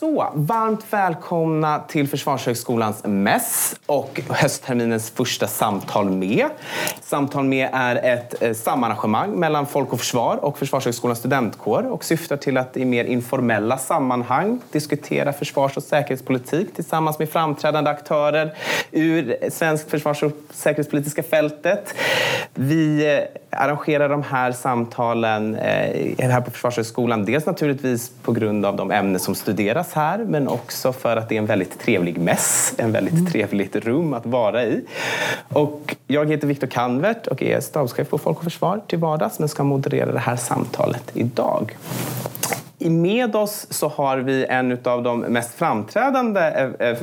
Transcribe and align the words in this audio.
Så, 0.00 0.32
varmt 0.34 0.86
välkomna 0.90 1.78
till 1.78 2.08
Försvarshögskolans 2.08 3.04
mäss 3.04 3.76
och 3.86 4.20
höstterminens 4.28 5.10
första 5.10 5.46
Samtal 5.46 6.10
med. 6.10 6.46
Samtal 7.00 7.44
med 7.44 7.68
är 7.72 7.96
ett 7.96 8.42
eh, 8.42 8.52
samarrangemang 8.52 9.30
mellan 9.30 9.66
Folk 9.66 9.92
och 9.92 9.98
Försvar 9.98 10.44
och 10.44 10.58
Försvarshögskolans 10.58 11.18
studentkår 11.18 11.82
och 11.82 12.04
syftar 12.04 12.36
till 12.36 12.56
att 12.56 12.76
i 12.76 12.84
mer 12.84 13.04
informella 13.04 13.78
sammanhang 13.78 14.60
diskutera 14.72 15.32
försvars 15.32 15.76
och 15.76 15.82
säkerhetspolitik 15.82 16.74
tillsammans 16.74 17.18
med 17.18 17.30
framträdande 17.30 17.90
aktörer 17.90 18.54
ur 18.90 19.50
svensk 19.50 19.90
försvars 19.90 20.22
och 20.22 20.32
säkerhetspolitiska 20.50 21.22
fältet. 21.22 21.94
Vi 22.54 23.16
eh, 23.16 23.58
arrangerar 23.60 24.08
de 24.08 24.22
här 24.22 24.52
samtalen 24.52 25.54
eh, 25.54 26.30
här 26.30 26.40
på 26.40 26.50
Försvarshögskolan. 26.50 27.24
Dels 27.24 27.46
naturligtvis 27.46 28.12
på 28.22 28.32
grund 28.32 28.66
av 28.66 28.76
de 28.76 28.90
ämnen 28.90 29.20
som 29.20 29.34
studeras 29.34 29.89
här 29.92 30.18
men 30.18 30.48
också 30.48 30.92
för 30.92 31.16
att 31.16 31.28
det 31.28 31.34
är 31.34 31.38
en 31.38 31.46
väldigt 31.46 31.80
trevlig 31.80 32.18
mäss, 32.18 32.74
en 32.78 32.92
väldigt 32.92 33.14
mm. 33.14 33.26
trevligt 33.26 33.76
rum 33.76 34.14
att 34.14 34.26
vara 34.26 34.64
i. 34.64 34.84
Och 35.48 35.96
jag 36.06 36.30
heter 36.30 36.46
Viktor 36.46 36.66
Kanvert 36.66 37.26
och 37.26 37.42
är 37.42 37.60
stabschef 37.60 38.10
på 38.10 38.18
Folk 38.18 38.38
och 38.38 38.44
Försvar 38.44 38.80
till 38.86 38.98
vardags 38.98 39.38
men 39.38 39.48
ska 39.48 39.64
moderera 39.64 40.12
det 40.12 40.18
här 40.18 40.36
samtalet 40.36 41.10
idag. 41.14 41.76
Med 42.88 43.36
oss 43.36 43.66
så 43.70 43.88
har 43.88 44.18
vi 44.18 44.44
en 44.44 44.78
av 44.84 45.02
de 45.02 45.20
mest 45.20 45.54
framträdande 45.54 46.40
eh, 46.40 46.88
eh, 46.88 46.98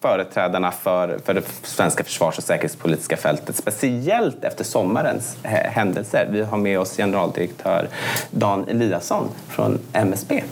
företrädarna 0.00 0.70
för, 0.70 1.18
för 1.24 1.34
det 1.34 1.42
svenska 1.62 2.04
försvars 2.04 2.38
och 2.38 2.44
säkerhetspolitiska 2.44 3.16
fältet, 3.16 3.56
speciellt 3.56 4.44
efter 4.44 4.64
sommarens 4.64 5.36
händelser. 5.44 6.28
Vi 6.30 6.42
har 6.42 6.58
med 6.58 6.80
oss 6.80 6.96
generaldirektör 6.96 7.88
Dan 8.30 8.68
Eliasson 8.68 9.28
från 9.48 9.78
MSB. 9.92 10.42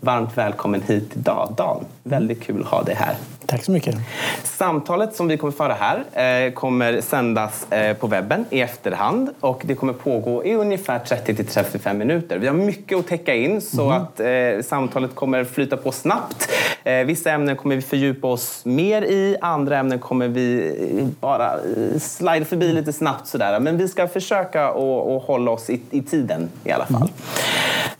Varmt 0.00 0.38
välkommen 0.38 0.82
hit 0.82 1.10
idag, 1.16 1.54
Dan. 1.56 1.84
Väldigt 2.02 2.42
kul 2.42 2.62
att 2.62 2.68
ha 2.68 2.82
dig 2.82 2.94
här. 2.94 3.16
Tack 3.46 3.64
så 3.64 3.72
mycket. 3.72 3.96
Samtalet 4.44 5.14
som 5.14 5.28
vi 5.28 5.36
kommer 5.36 5.52
föra 5.52 5.74
här 5.74 6.50
kommer 6.50 7.00
sändas 7.00 7.66
på 8.00 8.06
webben 8.06 8.44
i 8.50 8.60
efterhand 8.60 9.30
och 9.40 9.62
det 9.64 9.74
kommer 9.74 9.92
pågå 9.92 10.44
i 10.44 10.54
ungefär 10.54 10.98
30 10.98 11.34
till 11.34 11.46
35 11.46 11.98
minuter. 11.98 12.38
Vi 12.38 12.46
har 12.46 12.54
mycket 12.54 12.98
att 12.98 13.06
täcka 13.06 13.34
in 13.34 13.60
så 13.60 13.90
mm. 13.90 14.02
att 14.02 14.20
eh, 14.20 14.66
samtalet 14.68 15.14
kommer 15.14 15.44
flyta 15.44 15.76
på 15.76 15.92
snabbt. 15.92 16.48
Eh, 16.84 17.04
vissa 17.04 17.30
ämnen 17.30 17.56
kommer 17.56 17.76
vi 17.76 17.82
fördjupa 17.82 18.26
oss 18.26 18.64
mer 18.64 19.02
i, 19.02 19.36
andra 19.40 19.78
ämnen 19.78 19.98
kommer 19.98 20.28
vi 20.28 20.74
eh, 20.98 21.06
bara 21.20 21.52
eh, 21.52 21.98
slida 22.00 22.44
förbi 22.44 22.72
lite 22.72 22.92
snabbt 22.92 23.26
sådär. 23.26 23.60
Men 23.60 23.76
vi 23.76 23.88
ska 23.88 24.08
försöka 24.08 24.68
att 24.68 25.22
hålla 25.22 25.50
oss 25.50 25.70
i, 25.70 25.80
i, 25.90 26.02
tiden 26.02 26.50
i 26.64 26.70
alla 26.70 26.86
fall. 26.86 27.08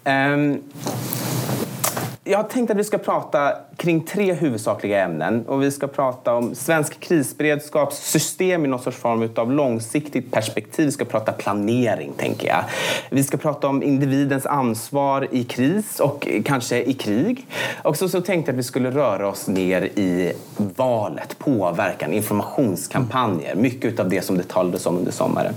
Mm. 0.04 0.52
Um, 0.52 0.62
jag 2.25 2.39
har 2.39 2.44
tänkt 2.44 2.70
att 2.70 2.77
vi 2.77 2.84
ska 2.84 2.98
prata 2.98 3.53
kring 3.77 4.00
tre 4.00 4.33
huvudsakliga 4.33 5.05
ämnen. 5.05 5.47
Och 5.47 5.62
vi 5.62 5.70
ska 5.70 5.86
prata 5.86 6.34
om 6.34 6.55
svensk 6.55 7.00
krisberedskapssystem 7.00 8.64
i 8.64 8.69
någon 8.69 8.81
sorts 8.81 8.97
form 8.97 9.28
av 9.36 9.53
långsiktigt 9.53 10.33
perspektiv. 10.33 10.86
Vi 10.86 10.92
ska 10.92 11.05
prata 11.05 11.33
planering, 11.33 12.12
tänker 12.16 12.48
jag. 12.48 12.64
Vi 13.11 13.25
ska 13.25 13.36
prata 13.36 13.69
om 13.69 13.83
individens 13.83 14.47
ansvar 14.47 15.28
i 15.31 15.44
kris 15.44 16.00
och 16.00 16.28
kanske 16.44 16.83
i 16.83 16.92
krig. 16.92 17.47
Och 17.83 17.97
så, 17.97 18.08
så 18.08 18.20
tänkte 18.20 18.50
jag 18.50 18.55
att 18.55 18.59
vi 18.59 18.62
skulle 18.62 18.91
röra 18.91 19.28
oss 19.28 19.48
ner 19.48 19.83
i 19.83 20.33
valet, 20.56 21.38
påverkan, 21.38 22.12
informationskampanjer. 22.12 23.55
Mycket 23.55 24.00
av 24.00 24.09
det 24.09 24.22
som 24.22 24.36
det 24.36 24.48
talades 24.48 24.86
om 24.86 24.98
under 24.98 25.12
sommaren. 25.12 25.55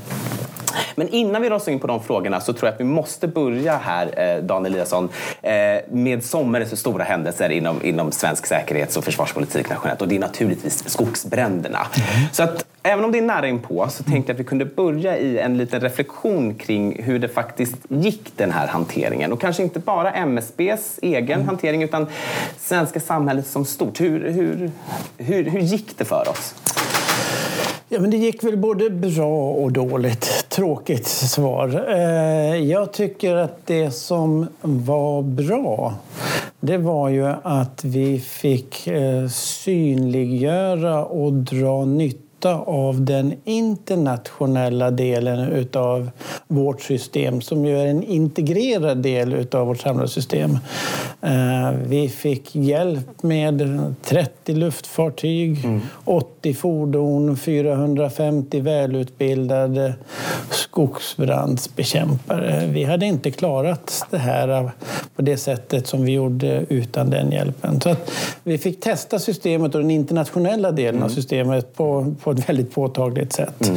Men 0.95 1.09
innan 1.09 1.41
vi 1.41 1.49
rasar 1.49 1.71
in 1.71 1.79
på 1.79 1.87
de 1.87 2.03
frågorna 2.03 2.41
så 2.41 2.53
tror 2.53 2.67
jag 2.67 2.73
att 2.73 2.79
vi 2.79 2.85
måste 2.85 3.27
börja 3.27 3.77
här, 3.77 4.35
eh, 4.37 4.43
Dan 4.43 4.65
Eliasson, 4.65 5.09
eh, 5.41 5.53
med 5.91 6.23
sommarens 6.23 6.79
stora 6.79 7.03
händelser 7.03 7.49
inom, 7.49 7.83
inom 7.83 8.11
svensk 8.11 8.45
säkerhets 8.45 8.97
och 8.97 9.03
försvarspolitik 9.03 9.69
nationellt. 9.69 10.01
Och 10.01 10.07
det 10.07 10.15
är 10.15 10.19
naturligtvis 10.19 10.89
skogsbränderna. 10.89 11.87
Mm. 11.95 12.27
Så 12.31 12.43
att 12.43 12.65
Även 12.89 13.05
om 13.05 13.11
det 13.11 13.17
är 13.17 13.21
nära 13.21 13.47
inpå 13.47 13.87
så 13.89 14.03
tänkte 14.03 14.31
jag 14.31 14.35
att 14.35 14.39
vi 14.39 14.43
kunde 14.43 14.65
börja 14.65 15.17
i 15.17 15.37
en 15.37 15.57
liten 15.57 15.81
reflektion 15.81 16.55
kring 16.55 17.03
hur 17.03 17.19
det 17.19 17.27
faktiskt 17.27 17.75
gick 17.89 18.37
den 18.37 18.51
här 18.51 18.67
hanteringen. 18.67 19.33
Och 19.33 19.41
kanske 19.41 19.63
inte 19.63 19.79
bara 19.79 20.11
MSBs 20.11 20.99
egen 21.01 21.31
mm. 21.31 21.47
hantering 21.47 21.83
utan 21.83 22.07
svenska 22.59 22.99
samhället 22.99 23.47
som 23.47 23.65
stort. 23.65 24.01
Hur, 24.01 24.31
hur, 24.31 24.71
hur, 25.17 25.43
hur 25.43 25.59
gick 25.59 25.97
det 25.97 26.05
för 26.05 26.29
oss? 26.29 26.55
Ja, 27.89 27.99
men 27.99 28.09
det 28.09 28.17
gick 28.17 28.43
väl 28.43 28.57
både 28.57 28.89
bra 28.89 29.51
och 29.51 29.71
dåligt. 29.71 30.46
Tråkigt 30.57 31.07
svar. 31.07 31.85
Eh, 31.89 32.55
jag 32.55 32.93
tycker 32.93 33.35
att 33.35 33.65
det 33.65 33.91
som 33.91 34.47
var 34.61 35.21
bra 35.21 35.93
det 36.59 36.77
var 36.77 37.09
ju 37.09 37.33
att 37.43 37.83
vi 37.83 38.19
fick 38.19 38.87
eh, 38.87 39.27
synliggöra 39.27 41.05
och 41.05 41.33
dra 41.33 41.85
nytta 41.85 42.55
av 42.55 43.01
den 43.01 43.33
internationella 43.43 44.91
delen 44.91 45.67
av 45.73 46.09
vårt 46.47 46.81
system 46.81 47.41
som 47.41 47.65
ju 47.65 47.79
är 47.79 47.85
en 47.85 48.03
integrerad 48.03 48.97
del 48.97 49.47
av 49.51 49.67
vårt 49.67 49.79
samlade 49.79 50.09
system. 50.09 50.57
Eh, 51.21 51.71
vi 51.85 52.09
fick 52.09 52.55
hjälp 52.55 53.23
med 53.23 53.95
30 54.03 54.53
luftfartyg, 54.53 55.65
mm. 55.65 55.81
80 56.47 56.53
fordon, 56.53 57.37
450 57.37 58.59
välutbildade 58.59 59.93
skogsbrandsbekämpare. 60.49 62.67
Vi 62.67 62.83
hade 62.83 63.05
inte 63.05 63.31
klarat 63.31 64.05
det 64.09 64.17
här 64.17 64.71
på 65.15 65.21
det 65.21 65.37
sättet 65.37 65.87
som 65.87 66.05
vi 66.05 66.11
gjorde 66.11 66.65
utan 66.69 67.09
den 67.09 67.31
hjälpen. 67.31 67.81
Så 67.81 67.89
att 67.89 68.11
vi 68.43 68.57
fick 68.57 68.79
testa 68.79 69.19
systemet 69.19 69.75
och 69.75 69.81
den 69.81 69.91
internationella 69.91 70.71
delen 70.71 70.95
mm. 70.95 71.03
av 71.03 71.09
systemet 71.09 71.75
på, 71.75 72.15
på 72.23 72.31
ett 72.31 72.49
väldigt 72.49 72.73
påtagligt 72.73 73.33
sätt. 73.33 73.71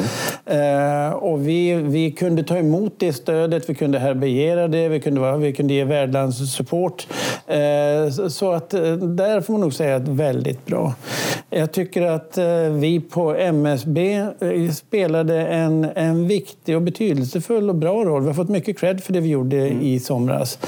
Mm. 0.46 0.46
Eh, 0.46 1.12
och 1.12 1.48
vi, 1.48 1.74
vi 1.74 2.12
kunde 2.12 2.42
ta 2.42 2.56
emot 2.56 2.94
det 2.98 3.12
stödet, 3.12 3.70
vi 3.70 3.74
kunde 3.74 3.98
härbärgera 3.98 4.68
det, 4.68 4.88
vi 4.88 5.00
kunde, 5.00 5.36
vi 5.36 5.52
kunde 5.52 5.74
ge 5.74 5.84
värdlandssupport. 5.84 7.06
Eh, 7.46 8.28
så 8.28 8.52
att 8.52 8.74
eh, 8.74 8.92
där 8.92 9.40
får 9.40 9.52
man 9.52 9.60
nog 9.60 9.74
säga 9.74 9.96
att 9.96 10.08
väldigt 10.08 10.66
bra. 10.66 10.94
Jag 11.50 11.72
tycker 11.72 12.02
att 12.02 12.38
eh, 12.38 12.59
vi 12.68 13.00
på 13.00 13.34
MSB 13.34 14.14
eh, 14.14 14.70
spelade 14.72 15.46
en, 15.46 15.84
en 15.94 16.28
viktig 16.28 16.76
och 16.76 16.82
betydelsefull 16.82 17.68
och 17.68 17.74
bra 17.74 18.04
roll. 18.04 18.22
Vi 18.22 18.28
har 18.28 18.34
fått 18.34 18.48
mycket 18.48 18.78
cred 18.78 19.02
för 19.04 19.12
det 19.12 19.20
vi 19.20 19.28
gjorde 19.28 19.56
mm. 19.56 19.82
i 19.82 20.00
somras. 20.00 20.58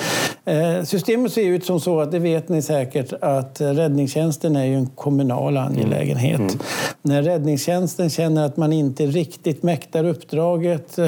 Eh, 0.44 0.82
systemet 0.84 1.32
ser 1.32 1.42
ut 1.42 1.64
som 1.64 1.80
så 1.80 2.00
att, 2.00 2.12
det 2.12 2.19
vet 2.19 2.48
ni 2.48 2.62
säkert, 2.62 3.12
att 3.20 3.60
räddningstjänsten 3.60 4.56
är 4.56 4.64
ju 4.64 4.75
en 4.75 4.86
kommunal 4.86 5.56
angelägenhet. 5.56 6.41
Mm. 6.41 6.48
Mm. 6.48 6.60
När 7.03 7.22
räddningstjänsten 7.22 8.10
känner 8.10 8.47
att 8.47 8.56
man 8.56 8.72
inte 8.72 9.06
riktigt 9.06 9.62
mäktar 9.62 10.04
uppdraget 10.04 10.98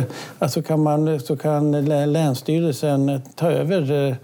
så 0.49 0.62
kan, 0.62 0.83
man, 0.83 1.21
så 1.21 1.37
kan 1.37 1.84
Länsstyrelsen 2.12 3.21
ta 3.34 3.50
över 3.50 4.17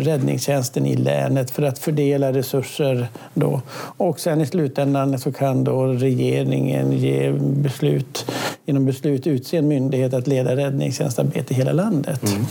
räddningstjänsten 0.00 0.86
i 0.86 0.96
länet 0.96 1.50
för 1.50 1.62
att 1.62 1.78
fördela 1.78 2.32
resurser. 2.32 3.08
Då. 3.34 3.60
Och 3.96 4.20
sen 4.20 4.40
i 4.40 4.46
slut 4.46 4.74
slutändan 4.74 5.18
så 5.18 5.32
kan 5.32 5.64
då 5.64 5.86
regeringen 5.86 6.92
ge 6.92 7.32
beslut, 7.32 8.26
genom 8.66 8.86
beslut 8.86 9.26
utse 9.26 9.56
en 9.56 9.68
myndighet 9.68 10.14
att 10.14 10.26
leda 10.26 10.56
räddningstjänstarbete 10.56 11.54
i 11.54 11.56
hela 11.56 11.72
landet. 11.72 12.28
Mm. 12.28 12.44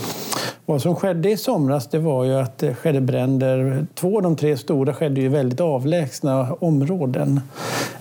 Vad 0.66 0.82
som 0.82 0.96
skedde 0.96 1.30
i 1.30 1.36
somras 1.36 1.88
det 1.88 1.98
var 1.98 2.24
ju 2.24 2.34
att 2.34 2.58
det 2.58 2.74
skedde 2.74 3.00
bränder. 3.00 3.86
Två 3.94 4.16
av 4.16 4.22
de 4.22 4.36
tre 4.36 4.56
stora 4.56 4.94
skedde 4.94 5.20
i 5.20 5.28
väldigt 5.28 5.60
avlägsna 5.60 6.52
områden. 6.60 7.40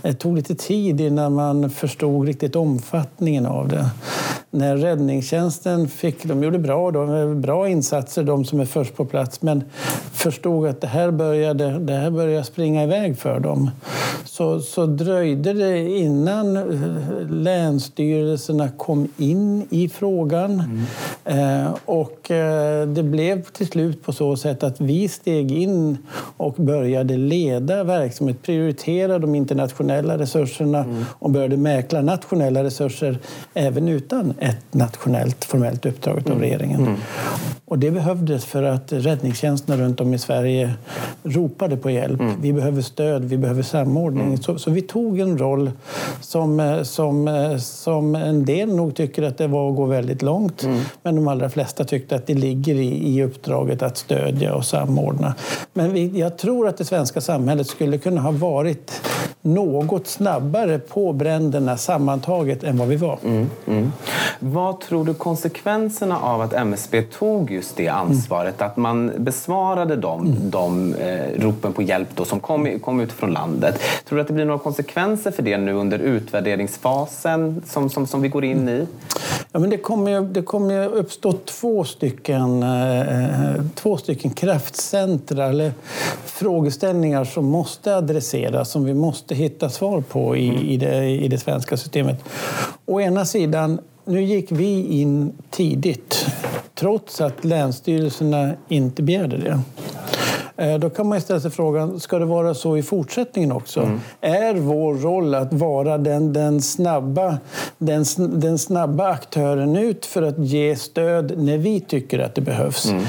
Det 0.01 0.13
tog 0.13 0.35
lite 0.35 0.55
tid 0.55 1.01
innan 1.01 1.33
man 1.33 1.69
förstod 1.69 2.27
riktigt 2.27 2.55
omfattningen 2.55 3.45
av 3.45 3.67
det 3.67 3.89
när 4.53 4.77
räddningstjänsten 4.77 5.87
fick, 5.87 6.25
de 6.25 6.43
gjorde 6.43 6.59
bra, 6.59 6.91
de, 6.91 7.41
bra 7.41 7.69
insatser, 7.69 8.23
de 8.23 8.45
som 8.45 8.59
är 8.59 8.65
först 8.65 8.95
på 8.95 9.05
plats, 9.05 9.41
men 9.41 9.63
förstod 10.11 10.67
att 10.67 10.81
det 10.81 10.87
här 10.87 11.11
började, 11.11 11.79
det 11.79 11.93
här 11.93 12.11
började 12.11 12.43
springa 12.43 12.83
iväg 12.83 13.17
för 13.17 13.39
dem. 13.39 13.71
Så, 14.33 14.59
så 14.59 14.85
dröjde 14.85 15.53
det 15.53 15.89
innan 15.89 16.53
länsstyrelserna 17.43 18.69
kom 18.69 19.07
in 19.17 19.67
i 19.69 19.89
frågan. 19.89 20.63
Mm. 21.25 21.63
Eh, 21.63 21.75
och 21.85 22.31
eh, 22.31 22.87
det 22.87 23.03
blev 23.03 23.43
till 23.43 23.67
slut 23.67 24.03
på 24.03 24.13
så 24.13 24.37
sätt 24.37 24.63
att 24.63 24.81
vi 24.81 25.07
steg 25.07 25.51
in 25.51 25.97
och 26.37 26.53
började 26.53 27.17
leda 27.17 27.83
verksamhet, 27.83 28.41
prioritera 28.41 29.19
de 29.19 29.35
internationella 29.35 30.17
resurserna 30.17 30.79
mm. 30.79 31.05
och 31.19 31.29
började 31.29 31.57
mäkla 31.57 32.01
nationella 32.01 32.63
resurser 32.63 33.17
även 33.53 33.87
utan 33.87 34.33
ett 34.39 34.73
nationellt 34.73 35.45
formellt 35.45 35.85
uppdrag 35.85 36.17
av 36.17 36.27
mm. 36.27 36.39
regeringen. 36.39 36.81
Mm. 36.81 36.95
Och 37.65 37.79
det 37.79 37.91
behövdes 37.91 38.45
för 38.45 38.63
att 38.63 38.93
räddningstjänsterna 38.93 39.83
runt 39.83 40.01
om 40.01 40.13
i 40.13 40.19
Sverige 40.19 40.73
ropade 41.23 41.77
på 41.77 41.89
hjälp. 41.89 42.19
Mm. 42.19 42.41
Vi 42.41 42.53
behöver 42.53 42.81
stöd, 42.81 43.23
vi 43.23 43.37
behöver 43.37 43.63
samordning. 43.63 44.22
Mm. 44.25 44.37
Så, 44.37 44.59
så, 44.59 44.71
vi 44.71 44.81
tog 44.81 45.19
en 45.19 45.37
roll 45.37 45.71
som, 46.21 46.81
som, 46.83 47.29
som 47.59 48.15
en 48.15 48.45
del 48.45 48.75
nog 48.75 48.95
tycker 48.95 49.23
att 49.23 49.37
det 49.37 49.47
var 49.47 49.69
att 49.69 49.75
gå 49.75 49.85
väldigt 49.85 50.21
långt. 50.21 50.63
Mm. 50.63 50.79
Men 51.03 51.15
de 51.15 51.27
allra 51.27 51.49
flesta 51.49 51.83
tyckte 51.83 52.15
att 52.15 52.27
det 52.27 52.33
ligger 52.33 52.75
i, 52.75 53.15
i 53.15 53.23
uppdraget 53.23 53.81
att 53.81 53.97
stödja 53.97 54.55
och 54.55 54.65
samordna. 54.65 55.35
Men 55.73 55.93
vi, 55.93 56.19
jag 56.19 56.37
tror 56.37 56.67
att 56.67 56.77
det 56.77 56.85
svenska 56.85 57.21
samhället 57.21 57.67
skulle 57.67 57.97
kunna 57.97 58.21
ha 58.21 58.31
varit 58.31 59.01
något 59.41 60.07
snabbare 60.07 60.79
på 60.79 61.13
bränderna 61.13 61.77
sammantaget 61.77 62.63
än 62.63 62.77
vad 62.77 62.87
vi 62.87 62.95
var. 62.95 63.19
Mm, 63.23 63.49
mm. 63.67 63.91
Vad 64.39 64.81
tror 64.81 65.05
du 65.05 65.13
konsekvenserna 65.13 66.19
av 66.19 66.41
att 66.41 66.53
MSB 66.53 67.01
tog 67.01 67.51
just 67.51 67.75
det 67.75 67.87
ansvaret, 67.87 68.55
mm. 68.61 68.71
att 68.71 68.77
man 68.77 69.11
besvarade 69.17 69.95
de, 69.95 70.25
mm. 70.25 70.49
de 70.49 70.93
eh, 70.93 71.41
ropen 71.41 71.73
på 71.73 71.81
hjälp 71.81 72.07
då 72.15 72.25
som 72.25 72.39
kom, 72.39 72.79
kom 72.79 72.99
ut 72.99 73.11
från 73.11 73.31
landet. 73.31 73.79
Tror 74.13 74.17
du 74.17 74.21
att 74.21 74.27
det 74.27 74.33
blir 74.33 74.45
några 74.45 74.59
konsekvenser 74.59 75.31
för 75.31 75.43
det 75.43 75.57
nu 75.57 75.73
under 75.73 75.99
utvärderingsfasen 75.99 77.61
som, 77.65 77.89
som, 77.89 78.07
som 78.07 78.21
vi 78.21 78.27
går 78.27 78.45
in 78.45 78.69
i? 78.69 78.87
Ja, 79.51 79.59
men 79.59 79.69
det 79.69 79.77
kommer 79.77 80.21
det 80.21 80.41
kommer 80.41 80.87
uppstå 80.87 81.31
två 81.31 81.83
stycken, 81.83 82.63
eh, 82.63 83.63
två 83.75 83.97
stycken 83.97 84.31
kraftcentra 84.31 85.45
eller 85.45 85.71
frågeställningar 86.25 87.23
som 87.23 87.45
måste 87.45 87.95
adresseras, 87.95 88.71
som 88.71 88.85
vi 88.85 88.93
måste 88.93 89.35
hitta 89.35 89.69
svar 89.69 90.01
på 90.01 90.37
i, 90.37 90.49
mm. 90.49 90.61
i, 90.61 90.77
det, 90.77 91.05
i 91.05 91.27
det 91.27 91.37
svenska 91.37 91.77
systemet. 91.77 92.23
Å 92.85 93.01
ena 93.01 93.25
sidan, 93.25 93.79
nu 94.05 94.23
gick 94.23 94.51
vi 94.51 94.87
in 95.01 95.33
tidigt 95.49 96.25
trots 96.75 97.21
att 97.21 97.45
länsstyrelserna 97.45 98.53
inte 98.67 99.03
begärde 99.03 99.37
det. 99.37 99.59
Eh, 100.57 100.79
då 100.79 100.89
kan 100.89 101.07
man 101.07 101.21
ställa 101.21 101.39
sig 101.39 101.51
frågan, 101.51 101.99
ska 101.99 102.19
det 102.19 102.25
vara 102.25 102.53
så 102.53 102.77
i 102.77 102.83
fortsättningen 102.83 103.51
också? 103.51 103.81
Mm. 103.81 103.99
Är 104.21 104.53
vår 104.53 104.95
roll 104.95 105.35
att 105.35 105.53
vara 105.53 105.97
den, 105.97 106.33
den, 106.33 106.61
snabba, 106.61 107.37
den, 107.77 108.05
den 108.17 108.57
snabba 108.57 109.07
aktören 109.07 109.75
ut 109.75 110.05
för 110.05 110.21
att 110.21 110.39
ge 110.39 110.75
stöd 110.75 111.37
när 111.37 111.57
vi 111.57 111.79
tycker 111.79 112.19
att 112.19 112.35
det 112.35 112.41
behövs? 112.41 112.85
Mm. 112.85 113.03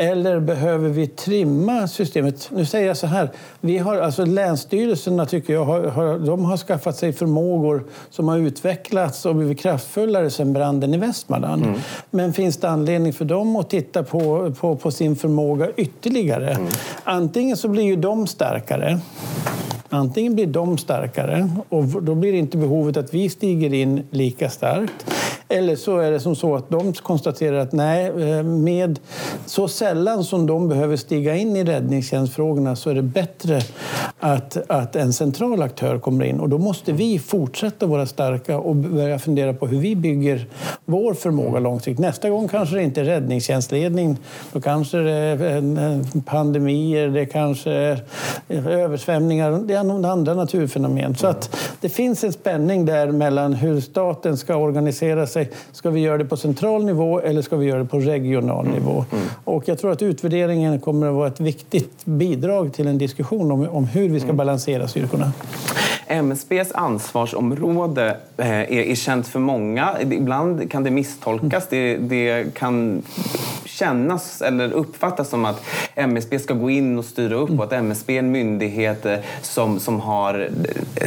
Eller 0.00 0.40
behöver 0.40 0.88
vi 0.88 1.06
trimma 1.06 1.88
systemet? 1.88 2.50
Nu 2.52 2.66
säger 2.66 2.86
jag 2.86 2.96
så 2.96 3.06
här, 3.06 3.30
vi 3.60 3.78
har, 3.78 3.96
alltså 3.96 4.24
länsstyrelserna 4.24 5.26
tycker 5.26 5.52
jag 5.52 5.64
har, 5.64 5.80
har, 5.82 6.18
de 6.18 6.44
har 6.44 6.56
skaffat 6.56 6.96
sig 6.96 7.12
förmågor 7.12 7.84
som 8.10 8.28
har 8.28 8.38
utvecklats 8.38 9.26
och 9.26 9.34
blivit 9.34 9.60
kraftfullare 9.60 10.30
sedan 10.30 10.52
branden 10.52 10.94
i 10.94 10.98
Västmanland. 10.98 11.62
Mm. 11.62 11.80
Men 12.10 12.32
finns 12.32 12.56
det 12.56 12.68
anledning 12.68 13.12
för 13.12 13.24
dem 13.24 13.56
att 13.56 13.70
titta 13.70 14.02
på, 14.02 14.52
på, 14.60 14.76
på 14.76 14.90
sin 14.90 15.16
förmåga 15.16 15.68
ytterligare? 15.76 16.50
Mm. 16.50 16.66
Antingen 17.04 17.56
så 17.56 17.68
blir 17.68 17.84
ju 17.84 17.96
de 17.96 18.26
starkare 18.26 19.00
Antingen 19.92 20.34
blir 20.34 20.46
de 20.46 20.78
starkare 20.78 21.50
och 21.68 21.84
då 21.84 22.14
blir 22.14 22.32
inte 22.32 22.56
behovet 22.56 22.96
att 22.96 23.14
vi 23.14 23.28
stiger 23.28 23.74
in 23.74 24.02
lika 24.10 24.50
starkt. 24.50 25.06
Eller 25.52 25.76
så 25.76 25.98
är 25.98 26.10
det 26.10 26.20
som 26.20 26.36
så 26.36 26.54
att 26.54 26.70
de 26.70 26.92
konstaterar 26.92 27.58
att 27.58 27.72
nej, 27.72 28.06
eh, 28.06 28.42
med 28.42 28.98
så 29.46 29.68
sällan 29.68 30.24
som 30.24 30.46
de 30.46 30.68
behöver 30.68 30.96
stiga 30.96 31.36
in 31.36 31.56
i 31.56 31.64
räddningstjänstfrågorna 31.64 32.76
så 32.76 32.90
är 32.90 32.94
det 32.94 33.02
bättre 33.02 33.60
att, 34.20 34.56
att 34.66 34.96
en 34.96 35.12
central 35.12 35.62
aktör 35.62 35.98
kommer 35.98 36.24
in. 36.24 36.40
Och 36.40 36.48
då 36.48 36.58
måste 36.58 36.92
vi 36.92 37.18
fortsätta 37.18 37.86
vara 37.86 38.06
starka 38.06 38.58
och 38.58 38.76
börja 38.76 39.18
fundera 39.18 39.54
på 39.54 39.66
hur 39.66 39.78
vi 39.78 39.96
bygger 39.96 40.46
vår 40.84 41.14
förmåga 41.14 41.58
långsiktigt. 41.58 41.98
Nästa 41.98 42.30
gång 42.30 42.48
kanske 42.48 42.76
det 42.76 42.82
inte 42.82 43.00
är 43.00 43.04
räddningstjänstledning. 43.04 44.16
Då 44.52 44.60
kanske 44.60 44.98
det 44.98 45.12
är 45.12 46.20
pandemier, 46.20 47.08
det 47.08 47.26
kanske 47.26 47.70
är 47.70 48.02
översvämningar. 48.68 49.62
Det 49.64 49.74
är 49.74 49.78
andra 50.06 50.34
naturfenomen. 50.34 51.14
Så 51.16 51.26
att 51.26 51.56
det 51.80 51.88
finns 51.88 52.24
en 52.24 52.32
spänning 52.32 52.86
där 52.86 53.06
mellan 53.06 53.52
hur 53.52 53.80
staten 53.80 54.36
ska 54.36 54.56
organisera 54.56 55.26
sig 55.26 55.39
sig, 55.44 55.50
ska 55.72 55.90
vi 55.90 56.00
göra 56.00 56.18
det 56.18 56.24
på 56.24 56.36
central 56.36 56.84
nivå 56.84 57.20
eller 57.20 57.42
ska 57.42 57.56
vi 57.56 57.66
göra 57.66 57.78
det 57.78 57.84
på 57.84 57.98
regional 57.98 58.66
mm. 58.66 58.78
nivå? 58.78 59.04
Mm. 59.12 59.24
Och 59.44 59.68
jag 59.68 59.78
tror 59.78 59.92
att 59.92 60.02
utvärderingen 60.02 60.80
kommer 60.80 61.06
att 61.06 61.14
vara 61.14 61.28
ett 61.28 61.40
viktigt 61.40 62.04
bidrag 62.04 62.72
till 62.72 62.86
en 62.86 62.98
diskussion 62.98 63.52
om, 63.52 63.68
om 63.68 63.84
hur 63.84 64.08
vi 64.08 64.20
ska 64.20 64.26
mm. 64.26 64.36
balansera 64.36 64.88
styrkorna. 64.88 65.32
MSBs 66.06 66.72
ansvarsområde 66.72 68.16
eh, 68.36 68.50
är, 68.50 68.72
är 68.72 68.94
känt 68.94 69.28
för 69.28 69.38
många. 69.38 69.96
Ibland 70.00 70.70
kan 70.70 70.84
det 70.84 70.90
misstolkas. 70.90 71.66
Det, 71.70 71.96
det 71.96 72.54
kan 72.54 73.02
kännas 73.80 74.42
eller 74.42 74.72
uppfattas 74.72 75.28
som 75.28 75.44
att 75.44 75.64
MSB 75.94 76.38
ska 76.38 76.54
gå 76.54 76.70
in 76.70 76.98
och 76.98 77.04
styra 77.04 77.34
upp 77.34 77.50
och 77.50 77.64
att 77.64 77.72
MSB 77.72 78.14
är 78.14 78.18
en 78.18 78.30
myndighet 78.30 79.06
eh, 79.06 79.18
som, 79.42 79.80
som 79.80 80.00
har 80.00 80.50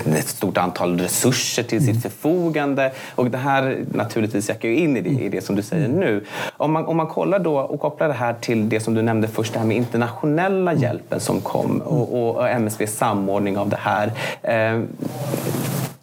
ett 0.06 0.28
stort 0.28 0.58
antal 0.58 1.00
resurser 1.00 1.64
till 1.64 1.86
sitt 1.86 2.02
förfogande. 2.02 2.92
Och 3.16 3.32
det 3.32 3.38
här 3.38 3.80
naturligtvis 3.94 4.50
jackar 4.50 4.70
ju 4.70 4.76
in 4.76 4.98
i 4.98 5.02
det, 5.02 5.10
i 5.10 5.30
det 5.30 5.42
som 5.42 5.56
du 5.56 5.62
säger 5.62 5.88
nu. 5.88 6.26
Om 6.58 6.72
man, 6.72 6.86
om 6.86 6.98
man 6.98 7.08
kollar 7.08 7.40
då 7.40 7.58
och 7.58 7.80
kopplar 7.80 8.08
det 8.08 8.14
här 8.14 8.34
till 8.34 8.70
det 8.70 8.80
som 8.80 8.94
du 8.94 9.02
nämnde 9.02 9.28
först, 9.28 9.54
det 9.54 9.60
här 9.60 9.66
med 9.66 9.78
internationella 9.78 10.74
hjälpen 10.74 11.20
som 11.20 11.42
kom 11.42 11.82
och, 11.82 12.14
och, 12.14 12.36
och 12.36 12.50
MSBs 12.50 12.98
samordning 12.98 13.58
av 13.58 13.70
det 13.70 13.80
här. 13.82 14.12
Eh, 14.42 14.82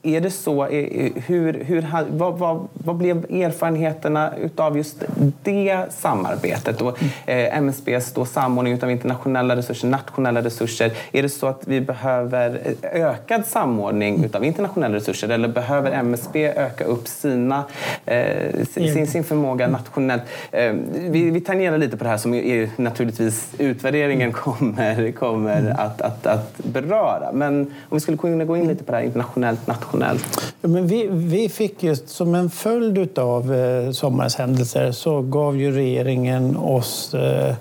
är 0.02 0.20
det 0.20 0.31
så? 0.31 0.64
Hur, 0.64 1.64
hur, 1.64 1.87
vad, 2.11 2.38
vad, 2.38 2.69
vad 2.73 2.97
blev 2.97 3.17
erfarenheterna 3.25 4.32
av 4.56 4.76
just 4.76 5.05
det 5.43 5.87
samarbetet? 5.91 6.81
Och, 6.81 7.02
eh, 7.26 7.56
MSBs 7.58 8.12
då 8.12 8.25
samordning 8.25 8.82
av 8.82 8.91
internationella 8.91 9.56
resurser, 9.56 9.88
nationella 9.88 10.43
resurser. 10.43 10.93
Är 11.12 11.23
det 11.23 11.29
så 11.29 11.47
att 11.47 11.62
vi 11.67 11.81
behöver 11.81 12.61
ökad 12.82 13.47
samordning 13.47 14.31
av 14.32 14.44
internationella 14.44 14.97
resurser 14.97 15.29
eller 15.29 15.49
behöver 15.49 15.91
MSB 15.91 16.47
öka 16.47 16.85
upp 16.85 17.08
sina, 17.08 17.64
eh, 18.06 18.64
sin, 18.75 19.06
sin 19.06 19.25
förmåga 19.25 19.69
nationellt? 19.69 20.23
Eh, 20.50 20.73
vi, 20.94 21.31
vi 21.31 21.41
tangerar 21.41 21.79
lite 21.79 21.97
på 21.97 22.05
det 22.05 22.11
här 22.11 22.17
som 22.17 22.35
är, 22.35 22.70
naturligtvis 22.76 23.49
utvärderingen 23.58 24.32
kommer, 24.32 25.12
kommer 25.12 25.61
mm. 25.61 25.73
att, 25.79 26.00
att, 26.00 26.26
att 26.26 26.58
beröra. 26.58 27.32
Men 27.32 27.61
om 27.61 27.97
vi 27.97 28.00
skulle 28.00 28.19
kunna 28.19 28.44
gå 28.44 28.56
in 28.56 28.69
lite 28.69 28.85
på 28.85 28.93
det 28.93 28.99
här 28.99 29.05
internationellt, 29.05 29.67
nationellt 29.67 29.89
internationellt? 29.90 30.54
Men 30.62 30.87
vi, 30.87 31.08
vi 31.10 31.48
fick 31.48 31.82
just 31.82 32.08
som 32.08 32.34
en 32.34 32.50
följd 32.50 33.19
av 33.19 33.54
eh, 33.54 33.90
sommarens 33.90 34.37
händelser 34.37 34.92
så 34.92 35.22
gav 35.22 35.60
ju 35.60 35.72
regeringen 35.72 36.56
oss 36.56 37.14
eh, 37.14 37.54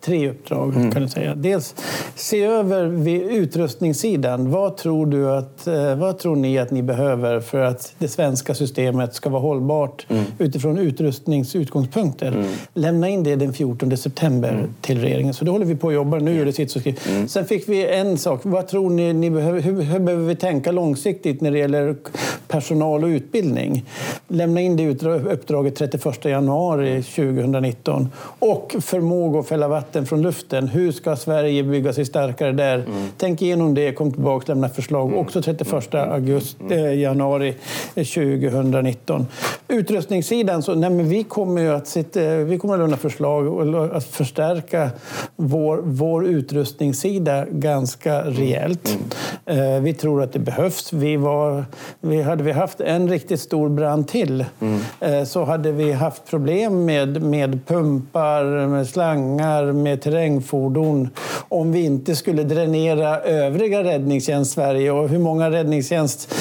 tre 0.00 0.30
uppdrag. 0.30 0.76
Mm. 0.76 0.90
kan 0.90 1.02
du 1.02 1.08
säga. 1.08 1.34
Dels 1.34 1.74
se 2.14 2.44
över 2.44 2.86
vid 2.86 3.22
utrustningssidan. 3.22 4.50
Vad 4.50 4.76
tror, 4.76 5.06
du 5.06 5.30
att, 5.30 5.66
eh, 5.66 5.96
vad 5.96 6.18
tror 6.18 6.36
ni 6.36 6.58
att 6.58 6.70
ni 6.70 6.82
behöver 6.82 7.40
för 7.40 7.60
att 7.60 7.94
det 7.98 8.08
svenska 8.08 8.54
systemet 8.54 9.14
ska 9.14 9.30
vara 9.30 9.42
hållbart 9.42 10.06
mm. 10.08 10.24
utifrån 10.38 10.78
utrustningsutgångspunkter? 10.78 12.28
Mm. 12.28 12.46
Lämna 12.74 13.08
in 13.08 13.22
det 13.22 13.36
den 13.36 13.52
14 13.52 13.96
september 13.96 14.52
mm. 14.52 14.74
till 14.80 15.00
regeringen. 15.00 15.34
Så 15.34 15.44
det 15.44 15.50
håller 15.50 15.66
vi 15.66 15.76
på 15.76 15.88
att 15.88 15.94
jobba 15.94 16.18
nu. 16.18 16.44
Det 16.44 16.76
mm. 16.76 17.28
Sen 17.28 17.44
fick 17.44 17.68
vi 17.68 17.86
en 17.86 18.18
sak. 18.18 18.40
Vad 18.42 18.68
tror 18.68 18.90
ni, 18.90 19.12
ni 19.12 19.30
behöver, 19.30 19.60
hur, 19.60 19.82
hur 19.82 19.98
behöver 19.98 20.24
vi 20.24 20.36
tänka 20.36 20.72
långsiktigt 20.72 21.40
när 21.40 21.50
det 21.50 21.58
gäller 21.58 21.75
gäller 21.76 21.96
personal 22.48 23.04
och 23.04 23.08
utbildning. 23.08 23.84
Lämna 24.28 24.60
in 24.60 24.76
det 24.76 25.06
uppdraget 25.06 25.76
31 25.76 26.24
januari 26.24 27.02
2019. 27.02 28.08
Och 28.38 28.76
förmåga 28.80 29.40
att 29.40 29.48
fälla 29.48 29.68
vatten 29.68 30.06
från 30.06 30.22
luften. 30.22 30.68
Hur 30.68 30.92
ska 30.92 31.16
Sverige 31.16 31.62
bygga 31.62 31.92
sig 31.92 32.04
starkare 32.04 32.52
där? 32.52 32.74
Mm. 32.74 33.08
Tänk 33.18 33.42
igenom 33.42 33.74
det, 33.74 33.92
kom 33.92 34.12
tillbaka 34.12 34.42
och 34.42 34.48
lämna 34.48 34.68
förslag. 34.68 35.08
Mm. 35.08 35.18
Också 35.18 35.42
31 35.42 35.94
augusti, 35.94 36.64
eh, 36.70 36.94
januari 36.94 37.54
2019. 37.94 39.26
Utrustningssidan, 39.68 40.62
så, 40.62 40.74
nej, 40.74 40.90
men 40.90 41.08
vi 41.08 41.24
kommer 41.24 41.70
att, 41.70 41.86
sitta, 41.86 42.20
vi 42.36 42.58
kommer 42.58 42.74
att 42.74 42.80
lämna 42.80 42.96
förslag 42.96 43.74
att 43.92 44.04
förstärka 44.04 44.90
vår, 45.36 45.80
vår 45.84 46.26
utrustningssida 46.26 47.46
ganska 47.50 48.22
rejält. 48.22 48.98
Mm. 49.46 49.74
Eh, 49.76 49.80
vi 49.82 49.94
tror 49.94 50.22
att 50.22 50.32
det 50.32 50.38
behövs. 50.38 50.92
Vi 50.92 51.16
var 51.16 51.64
vi 52.00 52.22
hade 52.22 52.44
vi 52.44 52.52
haft 52.52 52.80
en 52.80 53.08
riktigt 53.08 53.40
stor 53.40 53.68
brand 53.68 54.08
till 54.08 54.44
mm. 54.60 54.80
Eh, 55.00 55.24
så 55.24 55.44
hade 55.44 55.72
vi 55.72 55.92
haft 55.92 56.30
problem 56.30 56.84
med, 56.84 57.22
med 57.22 57.66
pumpar, 57.66 58.66
med 58.66 58.86
slangar, 58.86 59.72
med 59.72 60.02
terrängfordon 60.02 61.10
om 61.48 61.72
vi 61.72 61.84
inte 61.84 62.16
skulle 62.16 62.42
dränera 62.42 63.20
övriga 63.20 63.84
räddningstjänst 63.84 64.52
Sverige. 64.52 64.90
Och 64.90 65.08
hur 65.08 65.18
många 65.18 65.50
räddningstjänst 65.50 66.34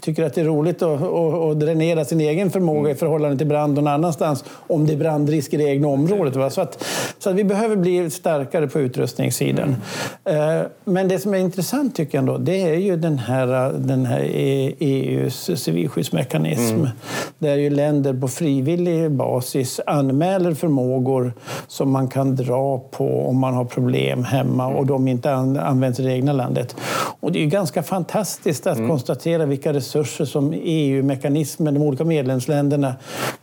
tycker 0.00 0.24
att 0.24 0.34
det 0.34 0.40
är 0.40 0.44
roligt 0.44 0.82
att, 0.82 1.02
att, 1.02 1.34
att 1.34 1.60
dränera 1.60 2.04
sin 2.04 2.20
egen 2.20 2.50
förmåga 2.50 2.78
mm. 2.78 2.92
i 2.92 2.94
förhållande 2.94 3.38
till 3.38 3.46
brand 3.46 3.74
någon 3.74 3.86
annanstans 3.86 4.44
om 4.66 4.86
det 4.86 4.92
är 4.92 4.96
brandrisk 4.96 5.54
i 5.54 5.56
det 5.56 5.64
egna 5.64 5.88
området. 5.88 6.36
Va? 6.36 6.50
Så, 6.50 6.60
att, 6.60 6.84
så 7.18 7.30
att 7.30 7.36
vi 7.36 7.44
behöver 7.44 7.76
bli 7.76 8.10
starkare 8.10 8.68
på 8.68 8.80
utrustningssidan. 8.80 9.76
Mm. 10.24 10.60
Eh, 10.60 10.66
men 10.84 11.08
det 11.08 11.18
som 11.18 11.34
är 11.34 11.38
intressant 11.38 11.96
tycker 11.96 12.18
jag 12.18 12.22
ändå, 12.22 12.38
det 12.38 12.62
är 12.62 12.74
ju 12.74 12.96
den 12.96 13.18
här, 13.18 13.72
den 13.78 14.06
här 14.06 14.15
EUs 14.20 15.50
civilskyddsmekanism. 15.54 16.74
Mm. 16.74 16.88
Där 17.38 17.56
ju 17.56 17.70
länder 17.70 18.14
på 18.14 18.28
frivillig 18.28 19.10
basis 19.10 19.80
anmäler 19.86 20.54
förmågor 20.54 21.32
som 21.66 21.90
man 21.90 22.08
kan 22.08 22.36
dra 22.36 22.78
på 22.78 23.28
om 23.28 23.38
man 23.38 23.54
har 23.54 23.64
problem 23.64 24.24
hemma 24.24 24.66
och 24.66 24.86
de 24.86 25.08
inte 25.08 25.32
används 25.32 26.00
i 26.00 26.02
det 26.02 26.12
egna 26.12 26.32
landet. 26.32 26.76
Och 27.20 27.32
det 27.32 27.42
är 27.42 27.46
ganska 27.46 27.82
fantastiskt 27.82 28.66
att 28.66 28.76
mm. 28.76 28.88
konstatera 28.88 29.46
vilka 29.46 29.72
resurser 29.72 30.24
som 30.24 30.54
EU-mekanismen, 30.62 31.74
de 31.74 31.82
olika 31.82 32.04
medlemsländerna, 32.04 32.94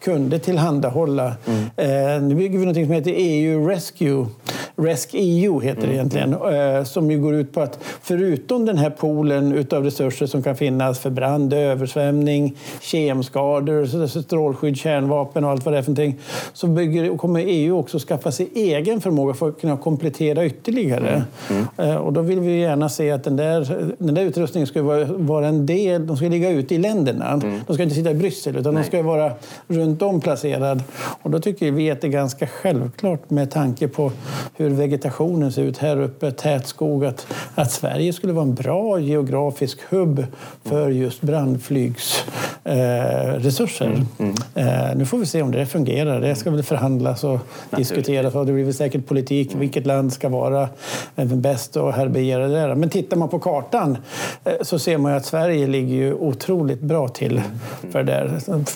kunde 0.03 0.39
tillhandahålla. 0.39 1.35
Mm. 1.45 1.63
Eh, 1.75 2.21
nu 2.21 2.35
bygger 2.35 2.59
vi 2.59 2.65
något 2.65 2.75
som 2.75 2.91
heter 2.91 3.13
EU 3.15 3.67
Rescue 3.67 4.25
Resc-EU 4.75 5.59
heter 5.59 5.87
det 5.87 5.93
egentligen, 5.93 6.33
eh, 6.33 6.83
som 6.83 7.11
ju 7.11 7.19
går 7.21 7.35
ut 7.35 7.53
på 7.53 7.61
att 7.61 7.79
förutom 8.01 8.65
den 8.65 8.77
här 8.77 8.89
poolen 8.89 9.53
utav 9.53 9.83
resurser 9.83 10.25
som 10.25 10.43
kan 10.43 10.55
finnas 10.55 10.99
för 10.99 11.09
brand, 11.09 11.53
översvämning, 11.53 12.57
kemskador, 12.81 14.07
strålskydd, 14.07 14.77
kärnvapen 14.77 15.43
och 15.43 15.51
allt 15.51 15.65
vad 15.65 15.73
det 15.73 15.77
är 15.77 15.81
för 15.81 15.91
någonting, 15.91 16.19
så 16.53 16.67
bygger, 16.67 17.17
kommer 17.17 17.43
EU 17.47 17.77
också 17.77 17.99
skaffa 17.99 18.31
sig 18.31 18.49
egen 18.55 19.01
förmåga 19.01 19.33
för 19.33 19.49
att 19.49 19.61
kunna 19.61 19.77
komplettera 19.77 20.45
ytterligare. 20.45 21.23
Mm. 21.49 21.65
Mm. 21.77 21.97
Och 21.97 22.13
då 22.13 22.21
vill 22.21 22.39
vi 22.39 22.59
gärna 22.59 22.89
se 22.89 23.11
att 23.11 23.23
den 23.23 23.35
där, 23.35 23.93
den 23.97 24.15
där 24.15 24.21
utrustningen 24.21 24.67
ska 24.67 24.83
vara, 24.83 25.05
vara 25.05 25.47
en 25.47 25.65
del, 25.65 26.07
de 26.07 26.17
ska 26.17 26.25
ligga 26.25 26.49
ute 26.49 26.75
i 26.75 26.77
länderna. 26.77 27.29
Mm. 27.29 27.61
De 27.67 27.73
ska 27.73 27.83
inte 27.83 27.95
sitta 27.95 28.11
i 28.11 28.15
Bryssel 28.15 28.55
utan 28.55 28.73
Nej. 28.73 28.83
de 28.83 28.87
ska 28.87 29.03
vara 29.03 29.31
runt 29.67 30.01
om 30.01 30.21
placerad. 30.21 30.83
Och 31.21 31.31
då 31.31 31.39
tycker 31.39 31.71
vi 31.71 31.91
att 31.91 32.01
det 32.01 32.07
är 32.07 32.11
ganska 32.11 32.47
självklart 32.47 33.29
med 33.29 33.51
tanke 33.51 33.87
på 33.87 34.11
hur 34.55 34.62
vegetationen 34.69 35.51
ser 35.51 35.61
ut 35.61 35.77
här 35.77 36.01
uppe, 36.01 36.31
tät 36.31 36.67
skog, 36.67 37.05
att, 37.05 37.27
att 37.55 37.71
Sverige 37.71 38.13
skulle 38.13 38.33
vara 38.33 38.45
en 38.45 38.55
bra 38.55 38.99
geografisk 38.99 39.79
hubb 39.89 40.25
för 40.63 40.89
just 40.89 41.21
brandflygsresurser. 41.21 43.85
Eh, 43.85 43.91
mm. 43.91 44.05
mm. 44.55 44.55
Eh, 44.55 44.95
nu 44.95 45.05
får 45.05 45.17
vi 45.17 45.25
se 45.25 45.41
om 45.41 45.51
det 45.51 45.65
fungerar. 45.65 46.21
Det 46.21 46.35
ska 46.35 46.51
väl 46.51 46.63
förhandlas 46.63 47.23
och 47.23 47.39
diskuteras. 47.77 48.35
Och 48.35 48.45
det 48.45 48.53
blir 48.53 48.63
väl 48.63 48.73
säkert 48.73 49.07
politik. 49.07 49.47
Mm. 49.47 49.59
Vilket 49.59 49.85
land 49.85 50.13
ska 50.13 50.29
vara 50.29 50.69
bäst 51.15 51.77
att 51.77 51.95
härbärgera 51.95 52.47
det 52.47 52.53
där. 52.53 52.75
Men 52.75 52.89
tittar 52.89 53.17
man 53.17 53.29
på 53.29 53.39
kartan 53.39 53.97
eh, 54.43 54.53
så 54.61 54.79
ser 54.79 54.97
man 54.97 55.13
att 55.13 55.25
Sverige 55.25 55.67
ligger 55.67 55.95
ju 55.95 56.13
otroligt 56.13 56.81
bra 56.81 57.07
till 57.07 57.41
för 57.91 58.03
det. 58.03 58.31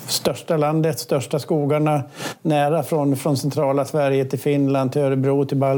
Största 0.08 0.58
landet, 0.58 1.00
största 1.00 1.39
skogarna, 1.39 2.03
nära 2.41 2.84
från, 2.84 3.15
från 3.15 3.38
centrala 3.38 3.86
Sverige 3.86 4.25
till 4.25 4.39
Finland, 4.39 4.91
till 4.91 5.01
Örebro, 5.01 5.46
till 5.46 5.58
Baltikum. 5.58 5.76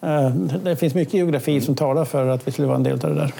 Eh, 0.00 0.30
det 0.64 0.76
finns 0.76 0.94
mycket 0.94 1.14
geografi 1.14 1.60
som 1.60 1.74
talar 1.74 2.04
för 2.04 2.26
att 2.26 2.48
vi 2.48 2.52
skulle 2.52 2.68
vara 2.68 2.76
en 2.76 2.82
del 2.82 2.92
av 2.92 3.14
det 3.14 3.14
där. 3.14 3.32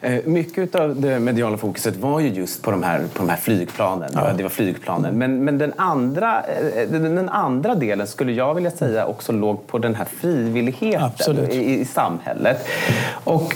Eh, 0.00 0.24
mycket 0.24 0.74
av 0.74 1.00
det 1.00 1.20
mediala 1.20 1.56
fokuset 1.56 1.96
var 1.96 2.20
ju 2.20 2.28
just 2.28 2.62
på 2.62 2.70
de 2.70 2.82
här, 2.82 2.98
på 2.98 3.18
de 3.18 3.28
här 3.28 3.36
flygplanen. 3.36 4.10
Ja. 4.14 4.32
Det 4.36 4.42
var 4.42 4.50
flygplanen. 4.50 5.18
Men, 5.18 5.44
men 5.44 5.58
den, 5.58 5.72
andra, 5.76 6.42
eh, 6.42 6.88
den 6.88 7.28
andra 7.28 7.74
delen 7.74 8.06
skulle 8.06 8.32
jag 8.32 8.54
vilja 8.54 8.70
säga 8.70 9.06
också 9.06 9.32
låg 9.32 9.66
på 9.66 9.78
den 9.78 9.94
här 9.94 10.06
frivilligheten 10.20 11.50
i, 11.50 11.80
i 11.80 11.84
samhället. 11.84 12.66
Och 13.24 13.54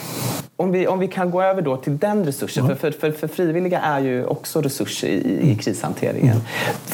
om 0.59 0.73
vi, 0.73 0.87
om 0.87 0.99
vi 0.99 1.09
kan 1.09 1.31
gå 1.31 1.43
över 1.43 1.63
då 1.63 1.77
till 1.77 1.99
den 1.99 2.25
resursen, 2.25 2.65
mm. 2.65 2.77
för, 2.77 2.91
för, 2.91 3.11
för, 3.11 3.29
frivilliga 3.29 3.81
är 3.81 4.01
ju 4.01 4.25
också 4.25 4.61
resurser 4.61 5.09
i, 5.09 5.51
i 5.51 5.55
krishanteringen. 5.55 6.41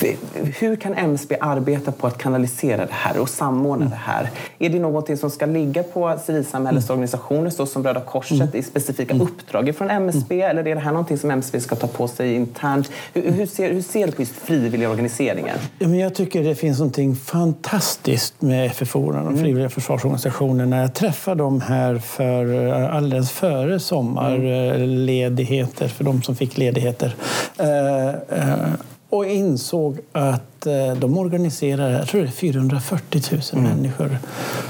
Mm. 0.02 0.16
Hur 0.58 0.76
kan 0.76 0.94
MSB 0.94 1.36
arbeta 1.40 1.92
på 1.92 2.06
att 2.06 2.18
kanalisera 2.18 2.86
det 2.86 2.92
här 2.92 3.18
och 3.18 3.28
samordna 3.28 3.86
det 3.86 4.00
här? 4.04 4.30
Är 4.58 4.68
det 4.68 4.78
någonting 4.78 5.16
som 5.16 5.30
ska 5.30 5.46
ligga 5.46 5.82
på 5.82 6.18
civilsamhällets 6.26 6.90
mm. 6.90 7.50
såsom 7.50 7.84
Röda 7.84 8.00
Korset 8.00 8.40
mm. 8.40 8.56
i 8.56 8.62
specifika 8.62 9.14
mm. 9.14 9.26
uppdrag 9.26 9.76
från 9.76 9.90
MSB 9.90 10.34
mm. 10.34 10.50
eller 10.50 10.70
är 10.70 10.74
det 10.74 10.80
här 10.80 10.92
någonting 10.92 11.18
som 11.18 11.30
MSB 11.30 11.60
ska 11.60 11.76
ta 11.76 11.86
på 11.86 12.08
sig 12.08 12.34
internt? 12.34 12.90
Hur, 13.12 13.30
hur, 13.30 13.46
ser, 13.46 13.72
hur 13.72 13.82
ser 13.82 14.06
du 14.06 14.12
på 14.12 14.22
just 14.22 14.36
frivilliga 14.36 14.90
organiseringen? 14.90 15.58
Ja, 15.78 15.88
men 15.88 15.98
jag 15.98 16.14
tycker 16.14 16.44
det 16.44 16.54
finns 16.54 16.78
någonting 16.78 17.16
fantastiskt 17.16 18.42
med 18.42 18.72
FFO, 18.72 19.12
de 19.12 19.38
frivilliga 19.38 19.70
försvarsorganisationerna. 19.70 20.80
Jag 20.80 20.94
träffade 20.94 21.42
dem 21.42 21.60
här 21.60 21.98
för 21.98 22.72
alldeles 22.72 23.30
för 23.30 23.51
före 23.52 23.80
sommarledigheter 23.80 25.88
för 25.88 26.04
de 26.04 26.22
som 26.22 26.36
fick 26.36 26.58
ledigheter. 26.58 27.14
Eh, 27.58 28.08
eh, 28.08 28.72
och 29.10 29.26
insåg 29.26 29.98
att 30.12 30.51
eh, 30.66 30.94
de 30.94 31.18
organiserar 31.18 31.90
jag 31.90 32.08
tror 32.08 32.20
det 32.20 32.26
är 32.26 32.30
440 32.30 33.22
000 33.30 33.40
mm. 33.52 33.64
människor 33.64 34.18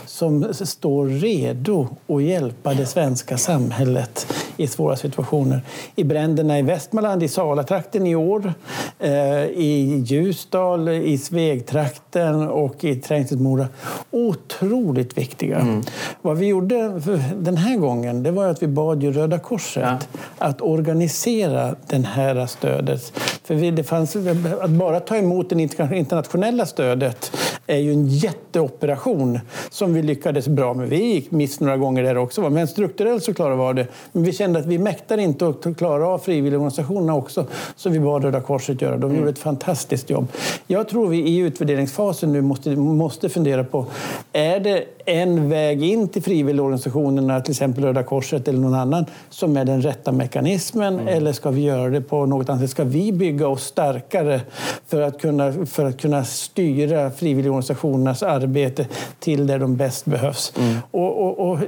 som 0.06 0.54
står 0.54 1.06
redo 1.06 1.88
att 2.06 2.22
hjälpa 2.22 2.74
det 2.74 2.86
svenska 2.86 3.38
samhället 3.38 4.26
i 4.56 4.66
svåra 4.66 4.96
situationer. 4.96 5.60
I 5.96 6.04
bränderna 6.04 6.58
i 6.58 6.62
Västmanland, 6.62 7.22
i 7.22 7.28
Salatrakten 7.28 8.06
i 8.06 8.14
år, 8.14 8.54
eh, 8.98 9.44
i 9.44 10.02
Ljusdal, 10.06 10.88
i 10.88 11.18
Svegtrakten 11.18 12.48
och 12.48 12.84
i 12.84 12.94
Trängslet-Mora. 12.94 13.66
Otroligt 14.10 15.18
viktiga. 15.18 15.58
Mm. 15.58 15.82
Vad 16.22 16.36
vi 16.36 16.46
gjorde 16.46 17.00
den 17.36 17.56
här 17.56 17.76
gången 17.76 18.22
det 18.22 18.30
var 18.30 18.48
att 18.48 18.62
vi 18.62 18.66
bad 18.66 19.02
ju 19.02 19.12
Röda 19.12 19.38
Korset 19.38 19.82
ja. 19.82 19.98
att 20.38 20.60
organisera 20.60 21.74
det 21.86 22.06
här 22.06 22.46
stödet. 22.46 23.12
För 23.44 23.70
det 23.70 23.84
fanns, 23.84 24.16
att 24.60 24.70
bara 24.70 25.00
ta 25.00 25.16
emot 25.16 25.50
det 25.50 25.54
internationella 25.92 26.66
stödet 26.66 27.32
är 27.66 27.78
ju 27.78 27.92
en 27.92 28.06
jätteoperation 28.06 29.40
som 29.70 29.94
vi 29.94 30.02
lyckades 30.02 30.48
bra 30.48 30.74
med. 30.74 30.88
Vi 30.88 31.04
gick 31.04 31.30
miss 31.30 31.60
några 31.60 31.76
gånger 31.76 32.02
där 32.02 32.16
också, 32.16 32.50
men 32.50 32.68
strukturellt 32.68 33.24
så 33.24 33.34
klarade 33.34 33.74
vi 33.74 33.82
det. 33.82 33.88
Men 34.12 34.22
vi 34.22 34.32
kände 34.32 34.58
att 34.58 34.66
vi 34.66 34.78
mäktar 34.78 35.18
inte 35.18 35.48
att 35.48 35.76
klara 35.78 36.08
av 36.08 36.18
frivilligorganisationerna 36.18 37.14
också, 37.14 37.46
så 37.76 37.90
vi 37.90 38.00
bad 38.00 38.24
Röda 38.24 38.40
Korset 38.40 38.82
göra. 38.82 38.96
De 38.96 39.04
mm. 39.04 39.16
gjorde 39.16 39.30
ett 39.30 39.38
fantastiskt 39.38 40.10
jobb. 40.10 40.28
Jag 40.66 40.88
tror 40.88 41.08
vi 41.08 41.18
i 41.18 41.36
utvärderingsfasen 41.36 42.32
nu 42.32 42.40
måste, 42.40 42.76
måste 42.76 43.28
fundera 43.28 43.64
på, 43.64 43.86
är 44.32 44.60
det 44.60 44.84
en 45.04 45.48
väg 45.48 45.82
in 45.82 46.08
till 46.08 46.22
frivilligorganisationerna, 46.22 47.40
till 47.40 47.52
exempel 47.52 47.84
Röda 47.84 48.02
Korset 48.02 48.48
eller 48.48 48.58
någon 48.58 48.74
annan, 48.74 49.06
som 49.30 49.56
är 49.56 49.64
den 49.64 49.82
rätta 49.82 50.12
mekanismen? 50.12 50.94
Mm. 50.94 51.08
Eller 51.08 51.32
ska 51.32 51.50
vi 51.50 51.60
göra 51.60 51.90
det 51.90 52.00
på 52.00 52.26
något 52.26 52.48
annat 52.48 52.60
sätt? 52.60 52.70
Ska 52.70 52.84
vi 52.84 53.12
bygga 53.12 53.48
oss 53.48 53.64
starkare 53.64 54.40
för 54.86 55.00
att 55.00 55.20
kunna, 55.20 55.52
för 55.66 55.84
att 55.84 56.00
kunna 56.00 56.24
styra 56.24 57.10
frivilligorganisationernas 57.10 58.22
arbete 58.22 58.86
till 59.20 59.46
där 59.46 59.58
de 59.58 59.76
bäst 59.76 60.04
behövs? 60.04 60.52
Mm. 60.58 60.76
Och, 60.90 61.22
och, 61.22 61.50
och 61.50 61.58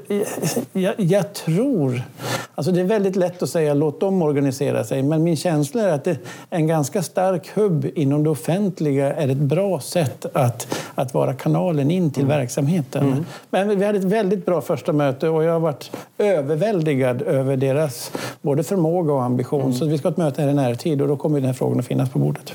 jag, 0.72 0.94
jag, 0.96 1.32
tror... 1.32 2.02
Alltså 2.54 2.72
det 2.72 2.80
är 2.80 2.84
väldigt 2.84 3.16
lätt 3.16 3.42
att 3.42 3.50
säga 3.50 3.74
låt 3.74 4.00
dem 4.00 4.22
organisera 4.22 4.84
sig, 4.84 5.02
men 5.02 5.22
min 5.22 5.36
känsla 5.36 5.82
är 5.82 5.92
att 5.92 6.04
det, 6.04 6.18
en 6.50 6.66
ganska 6.66 7.02
stark 7.02 7.50
hubb 7.54 7.86
inom 7.94 8.24
det 8.24 8.30
offentliga 8.30 9.14
är 9.14 9.28
ett 9.28 9.36
bra 9.36 9.80
sätt 9.80 10.26
att, 10.32 10.78
att 10.94 11.14
vara 11.14 11.34
kanalen 11.34 11.90
in 11.90 12.10
till 12.10 12.24
mm. 12.24 12.38
verksamheten. 12.38 13.23
Mm. 13.50 13.68
Men 13.68 13.78
vi 13.78 13.84
hade 13.84 13.98
ett 13.98 14.04
väldigt 14.04 14.46
bra 14.46 14.60
första 14.60 14.92
möte 14.92 15.28
och 15.28 15.44
jag 15.44 15.52
har 15.52 15.60
varit 15.60 15.90
överväldigad 16.18 17.22
över 17.22 17.56
deras 17.56 18.12
både 18.42 18.62
förmåga 18.62 19.12
och 19.12 19.22
ambition. 19.22 19.60
Mm. 19.60 19.72
Så 19.72 19.86
vi 19.86 19.98
ska 19.98 20.08
ha 20.08 20.12
ett 20.12 20.16
möte 20.16 20.42
här 20.42 20.48
i 20.48 20.54
närtid 20.54 21.02
och 21.02 21.08
då 21.08 21.16
kommer 21.16 21.40
den 21.40 21.46
här 21.46 21.54
frågan 21.54 21.78
att 21.78 21.86
finnas 21.86 22.10
på 22.10 22.18
bordet. 22.18 22.54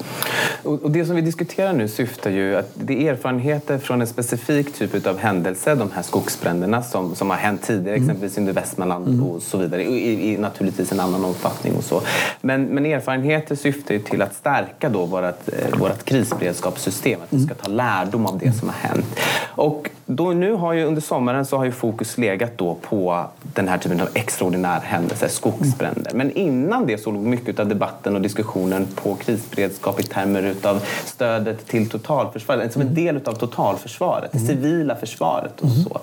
Och 0.64 0.92
det 0.92 1.06
som 1.06 1.16
vi 1.16 1.22
diskuterar 1.22 1.74
nu 1.74 1.88
syftar 1.88 2.32
ju 2.32 2.56
att 2.56 2.72
det 2.74 3.08
är 3.08 3.14
erfarenheter 3.14 3.78
från 3.78 4.02
en 4.02 4.08
specifik 4.08 4.74
typ 4.74 5.08
av 5.08 5.18
händelse, 5.18 5.76
de 5.76 5.92
här 5.92 6.02
skogsbränderna 6.02 6.84
som, 6.84 7.16
som 7.16 7.30
har 7.30 7.38
hänt 7.38 7.62
tidigare, 7.62 7.96
mm. 7.96 8.04
exempelvis 8.04 8.38
under 8.38 8.54
Västmanland 8.54 9.08
mm. 9.08 9.24
och 9.24 9.42
så 9.42 9.58
vidare, 9.58 9.84
i, 9.84 10.34
i 10.34 10.38
naturligtvis 10.38 10.92
en 10.92 11.00
annan 11.00 11.26
omfattning 11.26 11.76
och 11.76 11.84
så. 11.84 12.02
Men, 12.42 12.64
men 12.64 12.86
erfarenheter 12.86 13.56
syftar 13.56 13.94
ju 13.94 14.00
till 14.00 14.22
att 14.22 14.36
stärka 14.36 14.90
då 14.90 15.06
vårt, 15.06 15.24
eh, 15.24 15.80
vårt 15.80 16.04
krisberedskapssystem, 16.04 17.20
att 17.22 17.34
vi 17.34 17.46
ska 17.46 17.54
ta 17.54 17.68
lärdom 17.68 18.26
av 18.26 18.38
det 18.38 18.54
som 18.54 18.70
har 18.70 18.76
hänt. 18.76 19.20
Och 19.56 19.90
då 20.12 20.32
nu 20.32 20.54
har 20.54 20.74
ju 20.74 20.84
under 20.84 21.02
sommaren 21.02 21.46
så 21.46 21.58
har 21.58 21.66
ju 21.66 21.72
fokus 21.72 22.18
legat 22.18 22.58
då 22.58 22.76
på 22.76 23.26
den 23.42 23.68
här 23.68 23.78
typen 23.78 24.02
av 24.02 24.10
extraordinär 24.14 24.80
händelser, 24.80 25.28
skogsbränder. 25.28 26.12
Men 26.14 26.32
innan 26.32 26.88
det 26.88 26.98
så 26.98 27.12
låg 27.12 27.22
mycket 27.24 27.60
av 27.60 27.68
debatten 27.68 28.16
och 28.16 28.22
diskussionen 28.22 28.88
på 28.96 29.16
krisberedskap 29.16 30.00
i 30.00 30.04
termer 30.04 30.44
utav 30.44 30.82
stödet 31.06 31.68
till 31.68 31.90
totalförsvaret, 31.90 32.74
som 32.74 32.82
en 32.82 32.94
del 32.94 33.20
av 33.26 33.34
totalförsvaret, 33.34 34.32
det 34.32 34.40
civila 34.40 34.96
försvaret 34.96 35.62
och 35.62 35.70
så. 35.70 36.00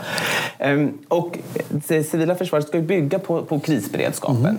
Ehm, 0.59 0.99
och 1.09 1.39
det 1.69 2.05
civila 2.05 2.35
försvaret 2.35 2.69
ska 2.69 2.77
ju 2.77 2.85
bygga 2.85 3.19
på, 3.19 3.43
på 3.43 3.61
krisberedskapen. 3.61 4.59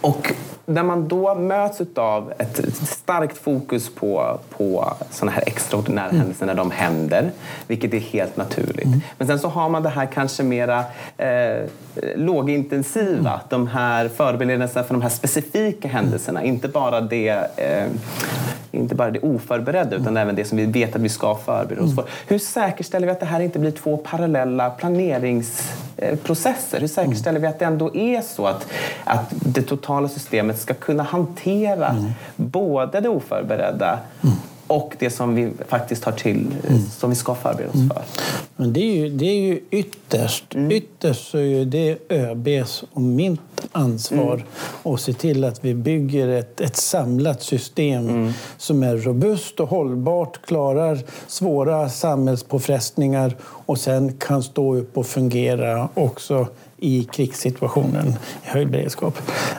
Och 0.00 0.32
när 0.66 0.82
man 0.82 1.08
då 1.08 1.34
möts 1.34 1.80
av 1.94 2.32
ett 2.38 2.76
starkt 2.76 3.38
fokus 3.38 3.94
på, 3.94 4.40
på 4.50 4.92
sådana 5.10 5.32
här 5.32 5.42
extraordinära 5.46 6.04
mm. 6.04 6.16
händelser 6.16 6.46
när 6.46 6.54
de 6.54 6.70
händer, 6.70 7.30
vilket 7.66 7.94
är 7.94 7.98
helt 7.98 8.36
naturligt. 8.36 8.86
Mm. 8.86 9.00
Men 9.18 9.26
sen 9.26 9.38
så 9.38 9.48
har 9.48 9.68
man 9.68 9.82
det 9.82 9.88
här 9.88 10.06
kanske 10.06 10.42
mera 10.42 10.84
eh, 11.16 11.64
lågintensiva, 12.16 13.30
mm. 13.30 13.40
de 13.48 13.66
här 13.66 14.08
förberedelserna 14.08 14.84
för 14.84 14.94
de 14.94 15.02
här 15.02 15.08
specifika 15.08 15.88
händelserna, 15.88 16.44
inte 16.44 16.68
bara 16.68 17.00
det 17.00 17.28
eh, 17.56 17.86
inte 18.74 18.94
bara 18.94 19.10
det 19.10 19.20
oförberedda 19.20 19.96
utan 19.96 20.08
mm. 20.08 20.22
även 20.22 20.34
det 20.34 20.44
som 20.44 20.58
vi 20.58 20.66
vet 20.66 20.96
att 20.96 21.02
vi 21.02 21.08
ska 21.08 21.34
förbereda 21.34 21.82
oss 21.82 21.92
mm. 21.92 21.96
för. 21.96 22.04
Hur 22.26 22.38
säkerställer 22.38 23.06
vi 23.06 23.12
att 23.12 23.20
det 23.20 23.26
här 23.26 23.40
inte 23.40 23.58
blir 23.58 23.70
två 23.70 23.96
parallella 23.96 24.70
planeringsprocesser? 24.70 26.80
Hur 26.80 26.88
säkerställer 26.88 27.40
vi 27.40 27.46
att 27.46 27.58
det 27.58 27.64
ändå 27.64 27.96
är 27.96 28.20
så 28.20 28.46
att, 28.46 28.66
att 29.04 29.26
det 29.30 29.62
totala 29.62 30.08
systemet 30.08 30.53
ska 30.58 30.74
kunna 30.74 31.02
hantera 31.02 31.88
mm. 31.88 32.12
både 32.36 33.00
det 33.00 33.08
oförberedda 33.08 33.98
mm 34.22 34.36
och 34.66 34.96
det 34.98 35.10
som 35.10 35.34
vi 35.34 35.52
faktiskt 35.68 36.04
har 36.04 36.12
till, 36.12 36.54
mm. 36.68 36.82
som 36.82 37.10
vi 37.10 37.16
ska 37.16 37.34
förbereda 37.34 37.70
oss 37.70 37.88
för. 37.88 38.02
Men 38.56 38.72
det 38.72 38.80
är 38.80 38.96
ju, 38.96 39.10
det 39.10 39.26
är 39.26 39.40
ju 39.40 39.60
ytterst, 39.70 40.54
mm. 40.54 40.70
ytterst 40.70 41.30
så 41.30 41.38
är 41.38 41.64
det 41.64 41.98
ÖBs 42.08 42.84
och 42.92 43.02
mitt 43.02 43.40
ansvar 43.72 44.34
mm. 44.34 44.46
och 44.82 45.00
se 45.00 45.12
till 45.12 45.44
att 45.44 45.64
vi 45.64 45.74
bygger 45.74 46.28
ett, 46.28 46.60
ett 46.60 46.76
samlat 46.76 47.42
system 47.42 48.08
mm. 48.08 48.32
som 48.56 48.82
är 48.82 48.96
robust 48.96 49.60
och 49.60 49.68
hållbart, 49.68 50.46
klarar 50.46 50.98
svåra 51.26 51.88
samhällspåfrestningar 51.88 53.36
och 53.42 53.78
sen 53.78 54.16
kan 54.16 54.42
stå 54.42 54.74
upp 54.74 54.98
och 54.98 55.06
fungera 55.06 55.88
också 55.94 56.46
i 56.84 57.04
krigssituationen, 57.04 58.08
i 58.44 58.48
höjd 58.48 58.70
beredskap. 58.70 59.18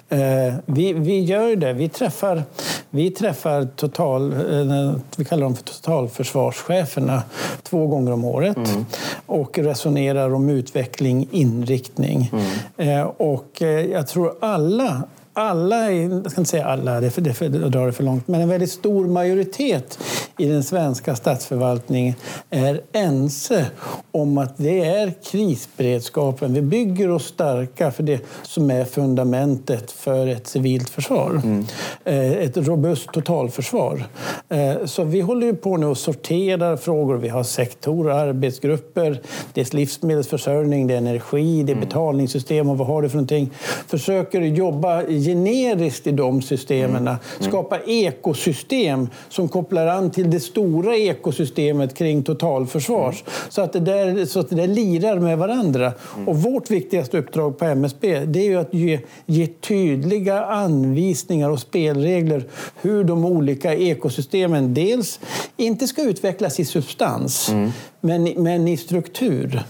Eh, 0.10 0.20
vi, 0.66 0.94
vi 0.94 1.20
gör 1.20 1.56
det. 1.56 1.74
Vi 1.74 1.90
träffar, 1.90 2.44
vi 2.90 3.12
träffar 3.12 3.68
total, 3.76 4.34
eh, 4.34 4.96
vi 5.18 5.26
kallar 5.26 5.44
dem 5.44 5.56
för 5.56 5.64
totalförsvarscheferna 5.64 7.24
två 7.64 7.88
gånger 7.88 8.12
om 8.12 8.26
året 8.26 8.58
mm. 8.58 8.86
och 9.26 9.58
resonerar 9.58 10.34
om 10.34 10.50
utveckling, 10.50 11.28
inriktning. 11.32 12.32
Mm. 12.78 13.00
Eh, 13.00 13.06
och 13.06 13.62
jag 13.92 14.08
tror 14.08 14.34
alla 14.42 15.04
alla, 15.38 15.92
jag 15.92 16.32
ska 16.32 16.42
inte 16.42 16.52
säga 16.52 16.66
alla, 16.66 17.02
det, 17.02 17.12
för, 17.12 17.22
det, 17.22 17.34
för, 17.34 17.50
det 17.50 17.70
drar 17.70 17.86
det 17.86 17.94
för 17.94 18.04
långt, 18.04 18.28
men 18.28 18.42
en 18.42 18.50
väldigt 18.50 18.72
stor 18.72 19.08
majoritet 19.08 20.00
i 20.38 20.46
den 20.46 20.64
svenska 20.64 21.16
statsförvaltningen 21.16 22.14
är 22.50 22.82
ense 22.92 23.66
om 24.12 24.38
att 24.38 24.58
det 24.58 24.86
är 24.86 25.14
krisberedskapen. 25.32 26.54
Vi 26.54 26.62
bygger 26.62 27.10
oss 27.10 27.26
starka 27.26 27.92
för 27.92 28.04
det 28.04 28.22
som 28.44 28.72
är 28.72 28.86
fundamentet 28.86 29.92
för 29.92 30.28
ett 30.28 30.48
civilt 30.48 30.90
försvar. 30.90 31.42
Mm. 31.44 31.66
Eh, 32.04 32.32
ett 32.32 32.58
robust 32.58 33.12
totalförsvar. 33.14 34.04
Eh, 34.50 34.86
så 34.86 35.04
vi 35.04 35.22
håller 35.22 35.54
på 35.54 35.78
nu 35.78 35.86
och 35.86 35.98
sorterar 35.98 36.78
frågor. 36.78 37.16
Vi 37.16 37.30
har 37.30 37.44
sektorer, 37.44 38.12
arbetsgrupper, 38.12 39.22
det 39.54 39.62
är 39.62 39.76
livsmedelsförsörjning, 39.76 40.88
det 40.88 40.94
är 40.94 40.98
energi, 40.98 41.64
det 41.64 41.72
är 41.72 41.76
mm. 41.76 41.88
betalningssystem 41.88 42.70
och 42.70 42.78
vad 42.78 42.88
har 42.88 43.02
det 43.02 43.10
för 43.10 43.18
någonting. 43.18 43.52
Försöker 43.88 44.42
jobba 44.42 45.04
generiskt 45.26 46.08
i 46.08 46.12
de 46.12 46.42
systemen. 46.42 47.08
Mm. 47.08 47.18
Skapa 47.40 47.80
ekosystem 47.80 49.10
som 49.30 49.48
kopplar 49.48 49.88
an 49.88 50.12
till 50.12 50.32
det 50.32 50.40
stora 50.40 50.96
ekosystemet 50.98 51.94
kring 51.94 52.24
totalförsvars. 52.24 53.22
Mm. 53.22 53.34
Så, 53.50 53.62
att 53.62 53.74
det 53.74 53.80
där, 53.80 54.26
så 54.26 54.40
att 54.40 54.50
det 54.50 54.56
där 54.56 54.68
lirar 54.68 55.20
med 55.20 55.38
varandra. 55.38 55.94
Mm. 56.16 56.28
Och 56.28 56.38
vårt 56.38 56.72
viktigaste 56.72 57.18
uppdrag 57.18 57.58
på 57.58 57.66
MSB 57.66 58.26
det 58.26 58.48
är 58.48 58.58
att 58.58 58.74
ge, 58.74 59.00
ge 59.26 59.48
tydliga 59.48 60.46
anvisningar 60.46 61.50
och 61.50 61.60
spelregler 61.60 62.44
hur 62.82 63.04
de 63.04 63.26
olika 63.26 63.76
ekosystemen 63.76 64.74
dels 64.74 65.20
inte 65.58 65.88
ska 65.88 66.02
utvecklas 66.02 66.60
i 66.60 66.66
substans 66.66 67.50
mm 67.50 67.72
men, 68.06 68.24
men 68.38 68.68
i 68.68 68.78
struktur. 68.78 69.64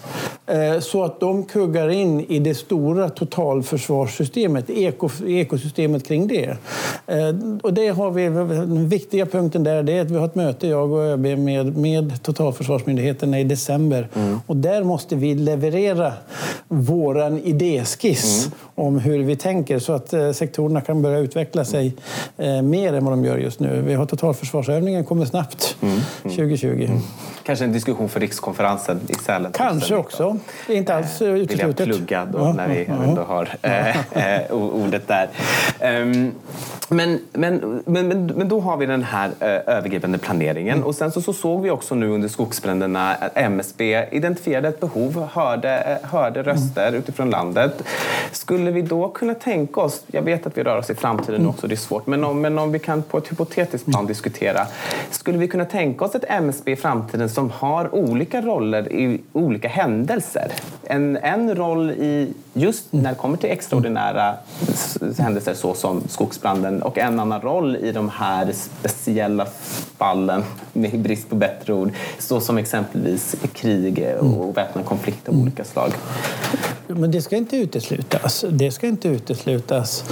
Eh, 0.46 0.80
så 0.80 1.04
att 1.04 1.20
de 1.20 1.44
kuggar 1.44 1.90
in 1.90 2.22
i 2.22 2.40
det 2.40 2.56
stora 2.56 3.10
totalförsvarssystemet, 3.10 4.70
eko, 4.70 5.10
ekosystemet 5.28 6.08
kring 6.08 6.28
det. 6.28 6.58
Eh, 7.08 7.58
och 7.64 7.74
det 7.74 7.88
har 7.88 8.12
vi, 8.12 8.24
den 8.24 8.90
viktiga 8.90 9.26
punkten 9.26 9.64
där 9.64 9.90
är 9.90 10.02
att 10.02 10.12
vi 10.12 10.16
har 10.16 10.26
ett 10.26 10.36
möte, 10.36 10.68
jag 10.68 10.92
och 10.92 11.04
ÖB, 11.04 11.40
med, 11.40 11.78
med 11.78 12.24
Totalförsvarsmyndigheterna 12.24 13.40
i 13.40 13.44
december. 13.44 14.08
Mm. 14.16 14.40
Och 14.48 14.58
där 14.58 14.84
måste 14.84 15.16
vi 15.16 15.36
leverera 15.36 16.14
vår 16.68 17.40
idéskiss 17.44 18.46
mm. 18.46 18.58
Om 18.76 19.00
hur 19.00 19.24
vi 19.24 19.36
tänker 19.36 19.80
så 19.80 19.94
att 19.94 20.14
eh, 20.14 20.32
sektorerna 20.32 20.82
kan 20.82 21.02
börja 21.02 21.18
utveckla 21.18 21.66
sig 21.66 21.96
mer 22.64 22.94
än 22.94 23.06
vad 23.06 23.14
de 23.14 23.26
gör 23.26 23.38
just 23.38 23.60
nu. 23.60 23.82
Vi 23.82 23.94
har 23.94 24.06
totalförsvarsövningen 24.06 25.06
kommer 25.06 25.26
snabbt 25.26 25.78
mm. 25.82 26.00
2020. 26.24 26.68
Mm. 26.68 26.86
mm. 26.86 27.02
Kanske 27.46 27.66
en 27.66 27.72
diskussion 27.72 28.10
för 28.10 28.20
rikskonferensen 28.20 29.00
i 29.08 29.14
Sälen. 29.14 29.52
Kanske 29.52 29.96
också. 29.96 30.38
Det 30.68 30.74
är 30.74 30.78
inte 30.78 30.96
alls 30.96 31.22
uteslutet. 31.22 31.60
Eh, 31.60 31.68
vill 31.68 31.90
jag 31.90 31.98
plugga 31.98 32.26
då, 32.26 32.40
ja, 32.40 32.54
när 32.54 32.68
vi 32.68 32.86
ja, 32.88 33.04
ändå 33.04 33.22
har 33.22 33.50
äh, 33.62 34.52
ordet 34.56 35.08
där. 35.08 35.30
Um, 36.02 36.32
men, 36.90 37.20
men, 37.34 37.84
men, 37.86 38.26
men 38.26 38.48
då 38.48 38.60
har 38.60 38.78
vi 38.78 38.86
den 38.86 39.04
här 39.04 39.28
uh, 39.28 39.76
övergripande 39.76 40.18
planeringen. 40.18 40.78
Mm. 40.78 40.88
Och 40.88 40.96
sen 40.96 41.12
så, 41.12 41.22
så, 41.22 41.34
såg 41.34 41.62
vi 41.62 41.70
också 41.70 41.96
nu 41.96 42.10
under 42.10 42.28
skogsbränderna 42.28 43.16
att 43.16 43.32
MSB 43.38 44.06
identifierade 44.12 44.68
ett 44.68 44.80
behov, 44.80 45.28
hörde, 45.34 46.00
hörde 46.04 46.44
röster 46.44 46.88
mm. 46.88 47.00
utifrån 47.00 47.30
landet. 47.30 47.84
Skulle 48.32 48.65
vi 48.72 48.82
då 48.82 49.10
kunna 49.10 49.34
tänka 49.34 49.82
oss, 49.82 50.04
jag 50.08 50.22
vet 50.22 50.48
att 50.48 50.58
vi 50.58 50.64
rör 50.64 50.78
oss 50.78 50.90
i 50.90 50.96
framtiden 50.96 51.36
mm. 51.36 51.50
också, 51.50 51.68
det 51.68 51.74
är 51.74 51.78
svårt, 51.78 52.08
men 52.08 52.24
om, 52.24 52.42
men 52.42 52.60
om 52.60 52.72
vi 52.72 52.80
kan 52.80 53.04
på 53.04 53.18
ett 53.18 53.32
hypotetiskt 53.32 53.86
plan 53.86 54.00
mm. 54.00 54.08
diskutera. 54.08 54.68
Skulle 55.12 55.38
vi 55.38 55.48
kunna 55.48 55.66
tänka 55.66 56.06
oss 56.06 56.16
ett 56.16 56.26
MSB 56.30 56.72
i 56.72 56.76
framtiden 56.76 57.30
som 57.30 57.50
har 57.50 57.96
olika 57.96 58.42
roller 58.42 58.92
i 58.92 59.22
olika 59.34 59.68
händelser. 59.68 60.52
En, 60.84 61.18
en 61.18 61.56
roll 61.56 61.92
i 61.92 62.34
just 62.54 62.94
när 62.94 63.10
det 63.10 63.16
kommer 63.16 63.38
till 63.38 63.50
extraordinära 63.50 64.36
händelser 65.18 65.54
såsom 65.54 66.04
skogsbranden 66.08 66.82
och 66.82 66.98
en 66.98 67.20
annan 67.20 67.42
roll 67.42 67.76
i 67.76 67.92
de 67.92 68.10
här 68.10 68.52
speciella 68.52 69.48
fallen, 69.98 70.44
med 70.76 71.00
brist 71.00 71.30
på 71.30 71.36
bättre 71.36 71.74
ord, 71.74 71.92
såsom 72.20 72.58
exempelvis 72.58 73.36
krig 73.54 74.06
och 74.20 74.58
väpnad 74.58 74.86
konflikt 74.86 75.30
av 75.30 75.42
olika 75.42 75.64
slag. 75.64 75.92
Men 76.88 77.12
det 77.12 77.22
ska 77.22 77.36
inte 77.36 77.58
uteslutas. 77.58 78.46
Det 78.50 78.72
ska 78.72 78.88
inte 78.88 79.08
uteslutas. 79.08 80.04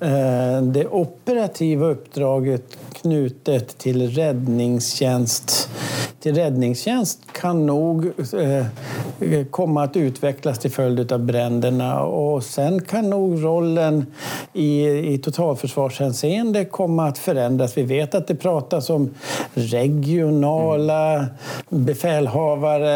Eh, 0.00 0.62
det 0.62 0.86
operativa 0.86 1.86
uppdraget 1.86 2.78
knutet 2.92 3.78
till 3.78 4.10
räddningstjänst 4.10 5.70
till 6.20 6.34
räddningstjänst 6.34 7.18
kan 7.32 7.66
nog 7.66 8.06
eh, 8.06 9.44
komma 9.50 9.82
att 9.82 9.96
utvecklas 9.96 10.58
till 10.58 10.70
följd 10.70 11.12
av 11.12 11.20
bränderna 11.20 12.02
och 12.02 12.42
sen 12.44 12.80
kan 12.80 13.10
nog 13.10 13.44
rollen 13.44 14.06
i, 14.52 14.88
i 15.14 15.18
totalförsvarshänseende 15.18 16.64
komma 16.64 17.08
att 17.08 17.18
förändras. 17.18 17.76
Vi 17.76 17.82
vet 17.82 18.14
att 18.14 18.26
det 18.26 18.34
pratas 18.34 18.90
om 18.90 19.10
regionala 19.54 21.14
mm. 21.14 21.28
befälhavare. 21.68 22.90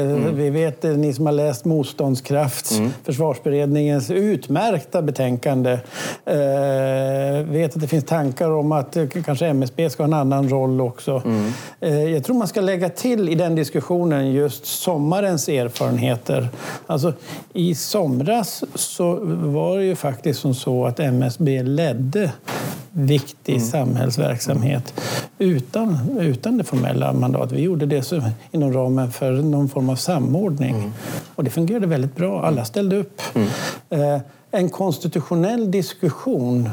Mm. 0.00 0.36
Vi 0.36 0.50
vet, 0.50 0.82
ni 0.82 1.12
som 1.12 1.26
har 1.26 1.32
läst 1.32 1.64
Motståndskraft, 1.64 2.70
mm. 2.70 2.90
försvarsberedningens 3.04 4.10
utmärkta 4.10 5.02
betänkande, 5.02 5.72
eh, 6.24 7.46
vet 7.50 7.74
att 7.74 7.80
det 7.80 7.88
finns 7.88 8.04
tankar 8.04 8.50
om 8.50 8.72
att 8.72 8.96
kanske 9.24 9.46
MSB 9.46 9.90
ska 9.90 10.02
ha 10.02 10.08
en 10.08 10.14
annan 10.14 10.48
roll 10.48 10.80
också. 10.80 11.22
Mm. 11.24 11.52
Eh, 11.80 12.04
jag 12.04 12.24
tror 12.24 12.36
man 12.36 12.48
ska 12.48 12.65
lägga 12.66 12.88
till 12.88 13.28
i 13.28 13.34
den 13.34 13.54
diskussionen 13.54 14.32
just 14.32 14.66
sommarens 14.66 15.48
erfarenheter. 15.48 16.48
Alltså, 16.86 17.12
I 17.52 17.74
somras 17.74 18.64
så 18.74 19.18
var 19.24 19.78
det 19.78 19.84
ju 19.84 19.96
faktiskt 19.96 20.40
som 20.40 20.54
så 20.54 20.86
att 20.86 21.00
MSB 21.00 21.62
ledde 21.62 22.32
viktig 22.90 23.56
mm. 23.56 23.66
samhällsverksamhet 23.66 24.94
utan, 25.38 26.18
utan 26.20 26.58
det 26.58 26.64
formella 26.64 27.12
mandatet. 27.12 27.52
Vi 27.52 27.62
gjorde 27.62 27.86
det 27.86 28.12
inom 28.50 28.72
ramen 28.72 29.12
för 29.12 29.32
någon 29.32 29.68
form 29.68 29.88
av 29.88 29.96
samordning. 29.96 30.74
Mm. 30.74 30.92
Och 31.34 31.44
det 31.44 31.50
fungerade 31.50 31.86
väldigt 31.86 32.16
bra. 32.16 32.42
Alla 32.42 32.64
ställde 32.64 32.96
upp. 32.96 33.22
Mm. 33.34 33.48
Eh, 33.90 34.20
en 34.50 34.68
konstitutionell 34.68 35.70
diskussion 35.70 36.70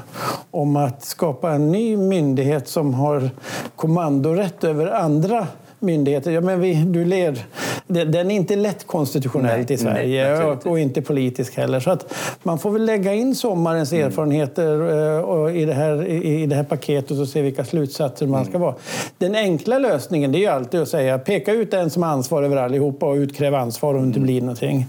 om 0.51 0.75
att 0.75 1.03
skapa 1.03 1.51
en 1.51 1.71
ny 1.71 1.97
myndighet 1.97 2.67
som 2.67 2.93
har 2.93 3.29
kommandorätt 3.75 4.63
över 4.63 4.87
andra 4.87 5.47
myndigheter. 5.83 6.31
Ja, 6.31 6.41
men 6.41 6.61
vi, 6.61 6.73
du 6.73 7.05
ler. 7.05 7.45
Den 7.87 8.31
är 8.31 8.35
inte 8.35 8.55
lätt 8.55 8.87
konstitutionellt 8.87 9.69
nej, 9.69 9.75
i 9.75 9.77
Sverige 9.77 10.37
nej, 10.37 10.57
och 10.71 10.79
inte 10.79 11.01
politisk 11.01 11.57
heller. 11.57 11.79
Så 11.79 11.91
att 11.91 12.13
man 12.43 12.59
får 12.59 12.71
väl 12.71 12.85
lägga 12.85 13.13
in 13.13 13.35
sommarens 13.35 13.93
mm. 13.93 14.07
erfarenheter 14.07 14.81
eh, 15.49 15.61
i, 15.61 15.65
det 15.65 15.73
här, 15.73 16.07
i 16.07 16.45
det 16.45 16.55
här 16.55 16.63
paketet 16.63 17.19
och 17.19 17.27
se 17.27 17.41
vilka 17.41 17.65
slutsatser 17.65 18.27
man 18.27 18.45
ska 18.45 18.49
mm. 18.49 18.61
vara. 18.61 18.75
Den 19.17 19.35
enkla 19.35 19.79
lösningen 19.79 20.31
det 20.31 20.37
är 20.37 20.39
ju 20.39 20.47
alltid 20.47 20.81
att 20.81 20.89
säga 20.89 21.19
peka 21.19 21.53
ut 21.53 21.71
den 21.71 21.89
som 21.89 22.03
har 22.03 22.09
ansvar 22.09 22.43
över 22.43 22.57
allihopa 22.57 23.05
och 23.05 23.15
utkräva 23.15 23.59
ansvar 23.59 23.93
om 23.93 24.01
det 24.01 24.07
inte 24.07 24.19
mm. 24.19 24.27
blir 24.27 24.41
någonting. 24.41 24.85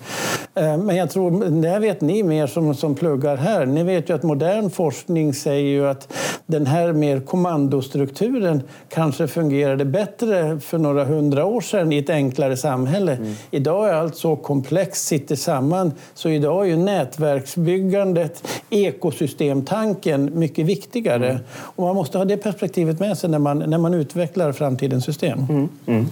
Eh, 0.55 0.77
men 0.77 0.97
jag 0.97 1.11
tror, 1.11 1.61
det 1.63 1.79
vet 1.79 2.01
ni 2.01 2.23
mer 2.23 2.47
som, 2.47 2.75
som 2.75 2.95
pluggar 2.95 3.37
här. 3.37 3.67
Ni 3.67 3.83
vet 3.83 4.11
ju 4.11 4.15
att 4.15 4.23
modern 4.23 4.71
forskning 4.71 5.35
säger 5.35 5.69
ju 5.69 5.87
att 5.87 6.13
den 6.47 6.67
här 6.67 6.93
mer 6.93 7.21
kommandostrukturen 7.21 8.63
kanske 8.89 9.29
fungerade 9.29 9.85
bättre 9.85 10.61
för 10.61 10.79
några 10.85 11.05
hundra 11.05 11.45
år 11.45 11.61
sedan 11.61 11.93
i 11.93 11.99
ett 11.99 12.11
enklare 12.11 12.57
samhälle. 12.57 13.13
Mm. 13.13 13.35
Idag 13.51 13.89
är 13.89 13.93
allt 13.93 14.17
så 14.17 14.37
komplext, 14.37 15.07
sitter 15.07 15.37
samman. 15.37 15.93
Så 16.15 16.29
idag 16.29 16.65
är 16.65 16.69
ju 16.69 16.77
nätverksbyggandet, 16.77 18.49
ekosystemtanken 18.71 20.39
mycket 20.39 20.67
viktigare. 20.67 21.31
Mm. 21.31 21.43
Och 21.51 21.85
man 21.85 21.95
måste 21.97 22.19
ha 22.19 22.25
det 22.25 22.37
perspektivet 22.37 23.01
med 23.01 23.19
sig 23.19 23.31
när 23.31 23.39
man, 23.39 23.59
när 23.59 23.79
man 23.79 23.95
utvecklar 23.95 24.53
framtidens 24.53 25.05
system. 25.05 25.47
Mm. 25.49 25.69
mm 25.87 26.07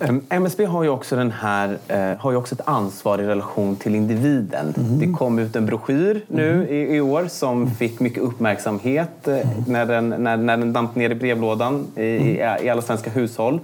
mm. 0.00 0.22
MSB 0.28 0.64
har 0.64 0.82
ju 0.82 0.88
också, 0.88 1.16
den 1.16 1.30
här, 1.30 1.78
eh, 1.88 2.18
har 2.18 2.30
ju 2.30 2.36
också 2.36 2.54
ett 2.54 2.60
ansvar 2.64 3.18
i 3.18 3.26
relation 3.26 3.76
till 3.76 3.94
individen. 3.94 4.74
Mm. 4.76 4.98
Det 4.98 5.18
kom 5.18 5.38
ut 5.38 5.56
en 5.56 5.66
broschyr 5.66 6.24
nu 6.28 6.54
mm. 6.54 6.68
i, 6.68 6.96
i, 6.96 7.00
år 7.00 7.26
som 7.28 7.62
mm. 7.62 7.74
fick 7.74 8.00
mycket 8.00 8.22
uppmärksamhet 8.22 9.28
eh, 9.28 9.38
när, 9.66 9.86
den, 9.86 10.08
när, 10.08 10.36
när 10.36 10.56
den 10.56 10.72
damp 10.72 10.94
ner 10.94 11.10
i 11.10 11.14
brevlådan 11.14 11.86
i, 11.96 12.02
i, 12.02 12.38
i, 12.62 12.68
alla 12.68 12.82
svenska 12.82 13.10
hushåll. 13.10 13.60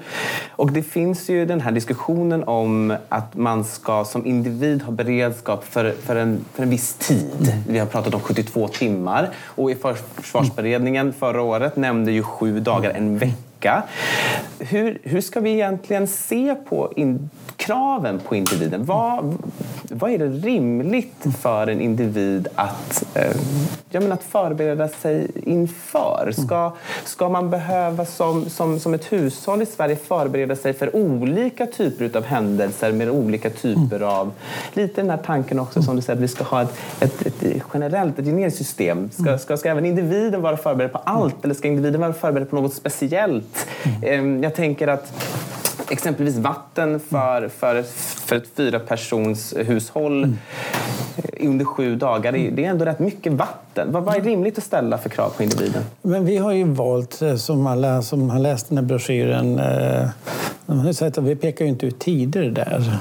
Och 0.50 0.72
det 0.72 0.82
finns 0.82 1.30
ju 1.30 1.46
den 1.46 1.60
här 1.60 1.72
diskussionen 1.72 2.44
om 2.44 2.96
att 3.08 3.36
man 3.36 3.64
ska 3.64 4.04
som 4.04 4.26
individ 4.26 4.82
ha 4.82 4.92
beredskap 4.92 5.64
för, 5.64 5.92
för, 5.92 6.16
en, 6.16 6.44
för 6.54 6.62
en 6.62 6.70
viss 6.70 6.94
tid. 6.94 7.52
Vi 7.68 7.78
har 7.78 7.86
pratat 7.86 8.14
om 8.14 8.20
72 8.20 8.68
timmar 8.68 9.30
och 9.44 9.70
i 9.70 9.74
försvarsberedningen 9.74 11.12
förra 11.12 11.42
året 11.42 11.76
nämnde 11.76 12.12
ju 12.12 12.22
sju 12.22 12.60
dagar, 12.60 12.90
en 12.90 13.18
vecka 13.18 13.49
vecka. 13.60 13.82
Hur, 14.58 14.98
hur 15.02 15.20
ska 15.20 15.40
vi 15.40 15.50
egentligen 15.50 16.06
se 16.06 16.54
på 16.54 16.92
in, 16.96 17.30
kraven 17.56 18.20
på 18.28 18.34
individen? 18.34 18.84
Vad, 18.84 19.38
vad 19.92 20.10
är 20.10 20.18
det 20.18 20.28
rimligt 20.28 21.26
för 21.40 21.66
en 21.66 21.80
individ 21.80 22.48
att, 22.54 23.04
eh, 23.14 23.36
jag 23.90 24.02
menar, 24.02 24.14
att 24.14 24.22
förbereda 24.22 24.88
sig 24.88 25.30
inför? 25.34 26.32
Ska, 26.32 26.72
ska 27.04 27.28
man 27.28 27.50
behöva 27.50 28.04
som, 28.04 28.50
som, 28.50 28.80
som 28.80 28.94
ett 28.94 29.12
hushåll 29.12 29.62
i 29.62 29.66
Sverige 29.66 29.96
förbereda 29.96 30.56
sig 30.56 30.72
för 30.72 30.96
olika 30.96 31.66
typer 31.66 32.18
av 32.18 32.24
händelser 32.24 32.92
med 32.92 33.10
olika 33.10 33.50
typer 33.50 34.00
av... 34.00 34.32
Lite 34.72 35.00
den 35.00 35.10
här 35.10 35.18
tanken 35.18 35.58
också 35.58 35.82
som 35.82 35.96
du 35.96 36.02
säger 36.02 36.16
att 36.16 36.22
vi 36.22 36.28
ska 36.28 36.44
ha 36.44 36.62
ett, 36.62 36.78
ett, 37.00 37.26
ett 37.26 37.62
generellt, 37.74 38.18
ett 38.18 38.24
generiskt 38.24 38.58
system. 38.58 39.10
Ska, 39.12 39.38
ska, 39.38 39.56
ska 39.56 39.68
även 39.68 39.86
individen 39.86 40.42
vara 40.42 40.56
förberedd 40.56 40.92
på 40.92 40.98
allt 40.98 41.44
eller 41.44 41.54
ska 41.54 41.68
individen 41.68 42.00
vara 42.00 42.12
förberedd 42.12 42.50
på 42.50 42.56
något 42.56 42.74
speciellt? 42.74 43.66
Mm. 44.02 44.42
Jag 44.42 44.54
tänker 44.54 44.88
att 44.88 45.12
exempelvis 45.90 46.36
vatten 46.36 47.00
för, 47.00 47.48
för, 47.48 47.82
för 48.26 48.36
ett 48.36 48.48
fyrapersons 48.56 49.54
hushåll 49.56 50.24
mm. 50.24 50.38
under 51.40 51.64
sju 51.64 51.96
dagar, 51.96 52.32
det 52.32 52.64
är 52.64 52.70
ändå 52.70 52.84
rätt 52.84 52.98
mycket 52.98 53.32
vatten. 53.32 53.92
Vad, 53.92 54.02
vad 54.02 54.16
är 54.16 54.20
rimligt 54.20 54.58
att 54.58 54.64
ställa 54.64 54.98
för 54.98 55.08
krav 55.08 55.30
på 55.36 55.42
individen? 55.42 55.82
Men 56.02 56.24
vi 56.24 56.36
har 56.36 56.52
ju 56.52 56.64
valt, 56.64 57.22
eh, 57.22 57.36
som 57.36 57.66
alla 57.66 58.02
som 58.02 58.30
har 58.30 58.38
läst 58.38 58.68
den 58.68 58.78
här 58.78 58.84
broschyren, 58.84 59.58
eh, 59.58 60.08
vi 61.20 61.36
pekar 61.36 61.64
ju 61.64 61.70
inte 61.70 61.86
ut 61.86 61.98
tider 61.98 62.50
där. 62.50 62.98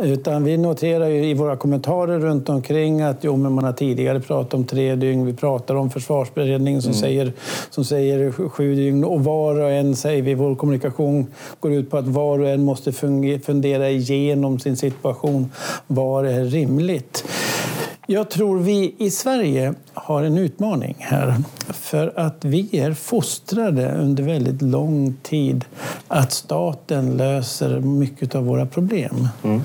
Utan 0.00 0.44
vi 0.44 0.56
noterar 0.56 1.10
i 1.10 1.34
våra 1.34 1.56
kommentarer 1.56 2.18
runt 2.18 2.48
omkring 2.48 3.00
att 3.00 3.16
jo, 3.20 3.36
men 3.36 3.52
man 3.52 3.64
har 3.64 3.72
tidigare 3.72 4.20
pratat 4.20 4.54
om 4.54 4.64
tre 4.64 4.94
dygn. 4.94 5.26
Vi 5.26 5.32
pratar 5.32 5.74
om 5.74 5.90
försvarsberedningen 5.90 6.82
som, 6.82 6.90
mm. 6.90 7.00
säger, 7.00 7.32
som 7.70 7.84
säger 7.84 8.48
sju 8.48 8.74
dygn. 8.74 9.04
Och 9.04 9.24
var 9.24 9.60
och 9.60 9.70
en, 9.70 9.96
säger 9.96 10.22
vi, 10.22 10.34
vår 10.34 10.54
kommunikation 10.54 11.26
går 11.60 11.72
ut 11.72 11.90
på 11.90 11.96
att 11.96 12.08
var 12.08 12.38
och 12.38 12.48
en 12.48 12.64
måste 12.64 12.92
fundera 13.42 13.90
igenom 13.90 14.58
sin 14.58 14.76
situation. 14.76 15.52
Vad 15.86 16.26
är 16.26 16.44
rimligt? 16.44 17.24
Jag 18.10 18.30
tror 18.30 18.58
vi 18.58 18.94
i 18.98 19.10
Sverige 19.10 19.74
har 19.94 20.22
en 20.22 20.38
utmaning 20.38 20.96
här. 20.98 21.34
För 21.68 22.12
att 22.16 22.44
vi 22.44 22.68
är 22.78 22.92
fostrade 22.92 23.92
under 23.92 24.22
väldigt 24.22 24.62
lång 24.62 25.14
tid 25.22 25.64
att 26.08 26.32
staten 26.32 27.16
löser 27.16 27.80
mycket 27.80 28.34
av 28.34 28.44
våra 28.44 28.66
problem. 28.66 29.28
Mm. 29.44 29.60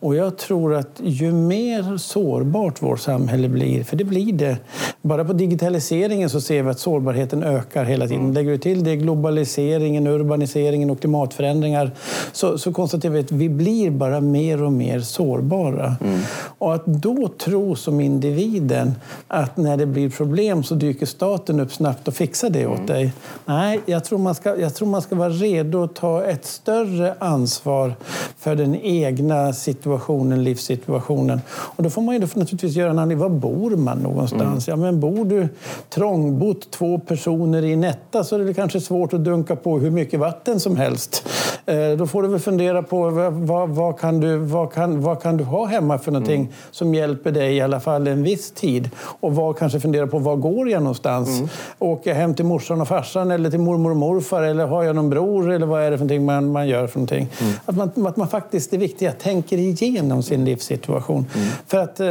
Och 0.00 0.16
jag 0.16 0.38
tror 0.38 0.74
att 0.74 1.00
ju 1.04 1.32
mer 1.32 1.96
sårbart 1.96 2.82
vårt 2.82 3.00
samhälle 3.00 3.48
blir, 3.48 3.84
för 3.84 3.96
det 3.96 4.04
blir 4.04 4.32
det. 4.32 4.56
Bara 5.02 5.24
på 5.24 5.32
digitaliseringen 5.32 6.30
så 6.30 6.40
ser 6.40 6.62
vi 6.62 6.70
att 6.70 6.78
sårbarheten 6.78 7.42
ökar 7.42 7.84
hela 7.84 8.06
tiden. 8.06 8.22
Mm. 8.22 8.34
Lägger 8.34 8.50
du 8.50 8.58
till 8.58 8.84
det 8.84 8.96
globaliseringen, 8.96 10.06
urbaniseringen 10.06 10.90
och 10.90 11.00
klimatförändringar 11.00 11.90
så, 12.32 12.58
så 12.58 12.72
konstaterar 12.72 13.12
vi 13.12 13.20
att 13.20 13.32
vi 13.32 13.48
blir 13.48 13.90
bara 13.90 14.20
mer 14.20 14.62
och 14.62 14.72
mer 14.72 15.00
sårbara. 15.00 15.96
Mm. 16.04 16.20
Och 16.58 16.74
att 16.74 16.86
då 16.86 17.28
tro 17.28 17.75
som 17.76 18.00
individen 18.00 18.94
att 19.28 19.56
när 19.56 19.76
det 19.76 19.86
blir 19.86 20.10
problem 20.10 20.64
så 20.64 20.74
dyker 20.74 21.06
staten 21.06 21.60
upp 21.60 21.72
snabbt 21.72 22.08
och 22.08 22.14
fixar 22.14 22.50
det 22.50 22.66
åt 22.66 22.74
mm. 22.74 22.86
dig. 22.86 23.12
Nej, 23.44 23.80
jag 23.86 24.04
tror, 24.04 24.18
man 24.18 24.34
ska, 24.34 24.56
jag 24.56 24.74
tror 24.74 24.88
man 24.88 25.02
ska 25.02 25.14
vara 25.14 25.28
redo 25.28 25.84
att 25.84 25.94
ta 25.94 26.24
ett 26.24 26.46
större 26.46 27.14
ansvar 27.18 27.94
för 28.38 28.56
den 28.56 28.74
egna 28.74 29.52
situationen, 29.52 30.44
livssituationen. 30.44 31.40
Och 31.48 31.82
då 31.82 31.90
får 31.90 32.02
man 32.02 32.14
ju 32.14 32.20
naturligtvis 32.20 32.76
göra 32.76 32.90
en 32.90 32.98
analys. 32.98 33.18
Var 33.18 33.28
bor 33.28 33.70
man 33.70 33.98
någonstans? 33.98 34.68
Mm. 34.68 34.80
Ja, 34.80 34.86
men 34.86 35.00
bor 35.00 35.24
du 35.24 35.48
trångbott, 35.90 36.70
två 36.70 36.98
personer 36.98 37.64
i 37.64 37.76
Netta, 37.76 38.24
så 38.24 38.34
är 38.36 38.44
det 38.44 38.54
kanske 38.54 38.80
svårt 38.80 39.12
att 39.12 39.24
dunka 39.24 39.56
på 39.56 39.78
hur 39.78 39.90
mycket 39.90 40.20
vatten 40.20 40.60
som 40.60 40.76
helst. 40.76 41.28
Eh, 41.68 41.96
då 41.98 42.06
får 42.06 42.22
du 42.22 42.28
väl 42.28 42.40
fundera 42.40 42.82
på 42.82 43.10
vad, 43.30 43.68
vad, 43.68 43.98
kan, 43.98 44.20
du, 44.20 44.36
vad, 44.36 44.72
kan, 44.72 45.00
vad 45.00 45.22
kan 45.22 45.36
du 45.36 45.44
ha 45.44 45.64
hemma 45.64 45.98
för 45.98 46.12
någonting 46.12 46.40
mm. 46.40 46.52
som 46.70 46.94
hjälper 46.94 47.32
dig 47.32 47.56
i 47.56 47.60
alla 47.60 47.80
fall 47.80 48.06
en 48.06 48.22
viss 48.22 48.50
tid. 48.50 48.90
Och 49.20 49.34
vad, 49.34 49.58
kanske 49.58 49.80
fundera 49.80 50.06
på 50.06 50.18
var 50.18 50.36
går 50.36 50.68
jag 50.68 50.82
någonstans? 50.82 51.38
Mm. 51.38 51.48
Åker 51.78 52.10
jag 52.10 52.16
hem 52.16 52.34
till 52.34 52.44
morsan 52.44 52.80
och 52.80 52.88
farsan 52.88 53.30
eller 53.30 53.50
till 53.50 53.60
mormor 53.60 53.90
och 53.90 53.96
morfar 53.96 54.42
eller 54.42 54.66
har 54.66 54.84
jag 54.84 54.96
någon 54.96 55.10
bror 55.10 55.52
eller 55.52 55.66
vad 55.66 55.82
är 55.82 55.90
det 55.90 55.98
för 55.98 56.04
någonting 56.04 56.24
man, 56.24 56.52
man 56.52 56.68
gör 56.68 56.86
för 56.86 56.98
någonting? 56.98 57.28
Mm. 57.40 57.52
Att, 57.66 57.76
man, 57.76 58.06
att 58.06 58.16
man 58.16 58.28
faktiskt, 58.28 58.70
det 58.70 58.76
viktiga, 58.76 59.12
tänker 59.12 59.58
igenom 59.58 60.22
sin 60.22 60.44
livssituation. 60.44 61.26
Mm. 61.34 61.48
För 61.66 61.78
att 61.78 62.00
eh, 62.00 62.08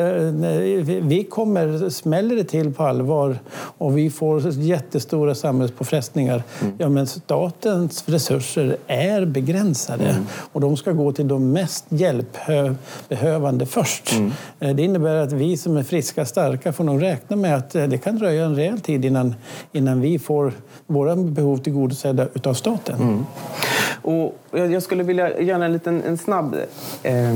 vi 1.02 1.28
kommer, 1.30 1.90
smäller 1.90 2.36
det 2.36 2.44
till 2.44 2.74
på 2.74 2.84
allvar 2.84 3.40
och 3.78 3.98
vi 3.98 4.10
får 4.10 4.50
jättestora 4.50 5.36
samhällspåfrestningar, 5.36 6.44
mm. 6.62 6.74
ja 6.78 6.90
men 6.90 7.08
statens 7.08 8.04
resurser 8.08 8.78
är 8.88 9.26
begränsade 9.26 9.45
mm. 10.10 10.26
och 10.52 10.62
de 10.62 10.78
ska 10.78 10.92
gå 10.92 11.12
till 11.12 11.28
de 11.28 11.52
mest 11.52 11.86
hjälpbehövande 11.90 13.66
först. 13.66 14.12
Mm. 14.12 14.32
Eh, 14.60 14.76
det 14.76 14.84
innebär 14.84 15.16
att 15.16 15.32
vi 15.32 15.58
som 15.58 15.78
är 15.78 15.84
friska 15.84 16.26
starka 16.26 16.74
får 16.74 16.84
nog 16.84 17.02
räkna 17.02 17.36
med 17.36 17.56
att 17.56 17.76
eh, 17.76 17.84
det 17.84 17.98
kan 17.98 18.18
dröja 18.18 18.46
en 18.46 18.56
rejäl 18.56 18.80
tid 18.80 19.06
innan, 19.06 19.36
innan 19.72 20.02
vi 20.02 20.20
får 20.20 20.54
våra 20.88 21.16
behov 21.16 21.58
tillgodosedda 21.58 22.28
av 22.44 22.54
staten. 22.54 23.02
Mm. 23.02 23.26
Och 24.02 24.38
jag 24.58 24.84
skulle 24.84 25.04
vilja 25.04 25.42
göra 25.42 25.66
en 25.66 25.74
liten 25.74 26.04
en 26.04 26.18
snabb, 26.18 26.56
eh, 27.04 27.36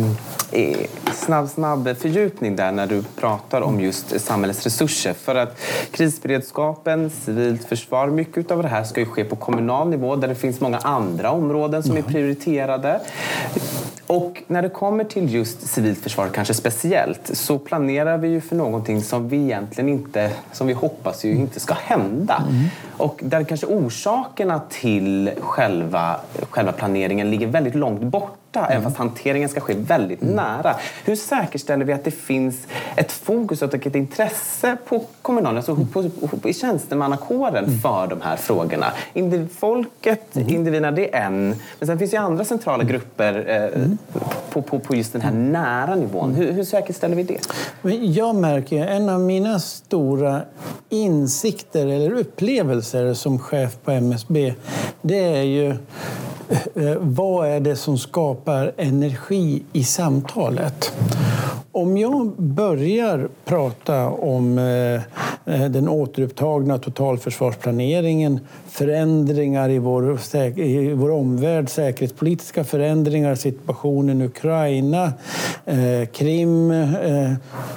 snabb, 1.14 1.50
snabb 1.50 1.98
fördjupning 1.98 2.56
där 2.56 2.72
när 2.72 2.88
du 2.88 3.04
pratar 3.04 3.62
om 3.62 3.82
just 3.82 4.22
samhällets 4.22 4.64
resurser. 4.64 5.14
För 5.14 5.36
att 5.36 5.62
krisberedskapen, 5.92 7.10
civilt 7.10 7.66
försvar, 7.66 8.08
mycket 8.08 8.52
av 8.52 8.64
det 8.64 8.70
här 8.70 8.84
ska 8.84 9.00
ju 9.00 9.06
ske 9.06 9.24
på 9.24 9.36
kommunal 9.36 9.90
nivå 9.90 10.16
där 10.16 10.28
det 10.28 10.36
finns 10.36 10.62
många 10.62 10.78
andra 10.78 11.32
områden 11.32 11.84
som 11.84 11.98
är 11.98 12.02
prioriterade. 12.02 13.00
Och 14.08 14.44
när 14.48 14.62
det 14.62 14.70
kommer 14.70 15.04
till 15.04 15.34
just 15.34 15.68
civilt 15.68 16.00
försvar, 16.00 16.30
kanske 16.34 16.54
speciellt, 16.54 17.30
så 17.34 17.60
planerar 17.60 18.18
vi 18.18 18.28
ju 18.28 18.42
för 18.42 18.56
någonting 18.56 19.02
som 19.02 19.30
vi 19.30 19.38
egentligen 19.38 19.90
inte, 19.90 20.32
som 20.52 20.68
vi 20.68 20.74
hoppas 20.74 21.26
ju 21.26 21.32
inte 21.32 21.60
ska 21.60 21.74
hända. 21.74 22.44
Mm. 22.50 22.66
Och 23.00 23.20
där 23.24 23.44
kanske 23.44 23.68
orsakerna 23.68 24.62
till 24.70 25.32
själva, 25.40 26.20
själva 26.50 26.72
planeringen 26.72 27.32
ligger 27.32 27.48
väldigt 27.48 27.76
långt 27.76 28.02
bort 28.02 28.49
borta, 28.52 28.66
mm. 28.66 28.72
även 28.72 28.84
fast 28.84 28.98
hanteringen 28.98 29.50
ska 29.50 29.60
ske 29.60 29.74
väldigt 29.74 30.22
mm. 30.22 30.36
nära. 30.36 30.76
Hur 31.06 31.16
säkerställer 31.16 31.86
vi 31.86 31.94
att 31.94 32.04
det 32.04 32.12
finns 32.12 32.68
ett 32.96 33.12
fokus 33.12 33.62
och 33.62 33.74
ett 33.74 33.96
intresse 33.96 34.78
på 34.88 35.06
kommunalen, 35.22 35.58
alltså 35.58 35.76
på, 35.76 36.10
på, 36.10 36.38
på, 36.38 36.50
i 36.50 36.54
tjänstemannakåren 36.54 37.66
mm. 37.66 37.80
för 37.80 38.08
de 38.08 38.22
här 38.22 38.36
frågorna? 38.36 38.86
Indiv, 39.14 39.50
folket, 39.58 40.36
mm. 40.36 40.50
individerna, 40.50 40.92
det 40.92 41.16
är 41.16 41.26
en. 41.26 41.56
Men 41.80 41.88
sen 41.88 42.00
finns 42.00 42.12
det 42.12 42.18
andra 42.18 42.46
centrala 42.46 42.84
mm. 42.84 42.94
grupper 42.94 43.46
eh, 43.48 43.82
mm. 43.82 43.98
på, 44.50 44.62
på, 44.62 44.80
på 44.80 44.96
just 44.96 45.14
den 45.14 45.22
här 45.22 45.32
nära 45.32 45.96
nivån. 45.96 46.36
Hur, 46.36 46.52
hur 46.52 46.64
säkerställer 46.64 47.16
vi 47.16 47.24
det? 47.24 47.40
Jag 48.06 48.36
märker 48.36 48.88
en 48.88 49.10
av 49.10 49.20
mina 49.20 49.60
stora 49.60 50.42
insikter 50.90 51.88
eller 51.88 52.12
upplevelser 52.12 53.14
som 53.14 53.40
chef 53.40 53.78
på 53.84 53.92
MSB, 53.92 54.54
det 55.02 55.20
är 55.20 55.44
ju 55.44 55.76
Eh, 56.50 56.84
eh, 56.84 56.98
vad 57.00 57.48
är 57.48 57.60
det 57.60 57.76
som 57.76 57.98
skapar 57.98 58.72
energi 58.78 59.64
i 59.74 59.84
samtalet? 59.84 60.94
Om 61.72 61.98
jag 61.98 62.32
börjar 62.38 63.30
prata 63.46 64.10
om 64.10 64.58
eh, 64.58 65.02
den 65.70 65.90
återupptagna 65.90 66.78
totalförsvarsplaneringen, 66.78 68.40
förändringar 68.68 69.70
i 69.70 69.80
vår, 69.80 70.20
i 70.60 70.94
vår 70.94 71.12
omvärld, 71.12 71.70
säkerhetspolitiska 71.70 72.64
förändringar, 72.64 73.36
situationen 73.36 74.22
i 74.22 74.26
Ukraina, 74.26 75.14
Krim, 76.14 76.74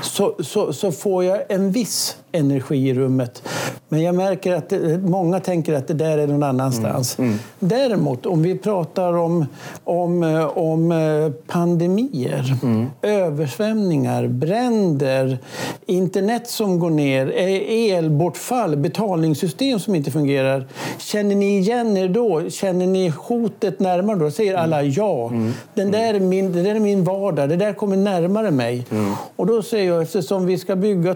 så, 0.02 0.34
så, 0.40 0.72
så 0.72 0.92
får 0.92 1.24
jag 1.24 1.42
en 1.48 1.72
viss 1.72 2.16
energi 2.32 2.88
i 2.88 2.94
rummet. 2.94 3.42
Men 3.88 4.02
jag 4.02 4.14
märker 4.14 4.54
att 4.54 4.72
många 5.02 5.40
tänker 5.40 5.74
att 5.74 5.88
det 5.88 5.94
där 5.94 6.18
är 6.18 6.26
någon 6.26 6.42
annanstans. 6.42 7.18
Mm. 7.18 7.30
Mm. 7.30 7.40
Däremot, 7.58 8.26
om 8.26 8.42
vi 8.42 8.58
pratar 8.58 9.12
om, 9.12 9.46
om, 9.84 10.22
om 10.54 10.92
pandemier, 11.46 12.58
mm. 12.62 12.86
översvämningar, 13.02 14.26
bränder, 14.26 15.38
internet 15.86 16.48
som 16.48 16.78
går 16.78 16.90
ner, 16.90 17.26
elbortfall, 17.96 18.76
betalningssystem 18.76 19.78
som 19.78 19.94
inte 19.94 20.10
fungerar. 20.10 20.66
Känner 20.98 21.34
ni 21.34 21.58
igen 21.58 21.96
er 21.96 22.08
då? 22.08 22.50
Känner 22.50 22.86
ni 22.86 23.08
hotet 23.08 23.80
närmare 23.80 24.18
då? 24.18 24.30
Säger 24.30 24.54
alla 24.54 24.80
mm. 24.80 24.92
ja. 24.96 25.28
Mm. 25.28 25.52
Den 25.74 25.90
där 25.90 26.14
är 26.14 26.20
min, 26.20 26.52
det 26.52 26.62
där 26.62 26.74
är 26.74 26.80
min 26.80 27.04
vardag, 27.04 27.48
det 27.48 27.56
där 27.56 27.72
kommer 27.72 27.96
närmare 27.96 28.50
mig. 28.50 28.86
Mm. 28.90 29.12
Och 29.36 29.46
då 29.46 29.62
säger 29.62 29.92
jag, 29.92 30.02
eftersom 30.02 30.46
vi 30.46 30.58
ska 30.58 30.76
bygga 30.76 31.14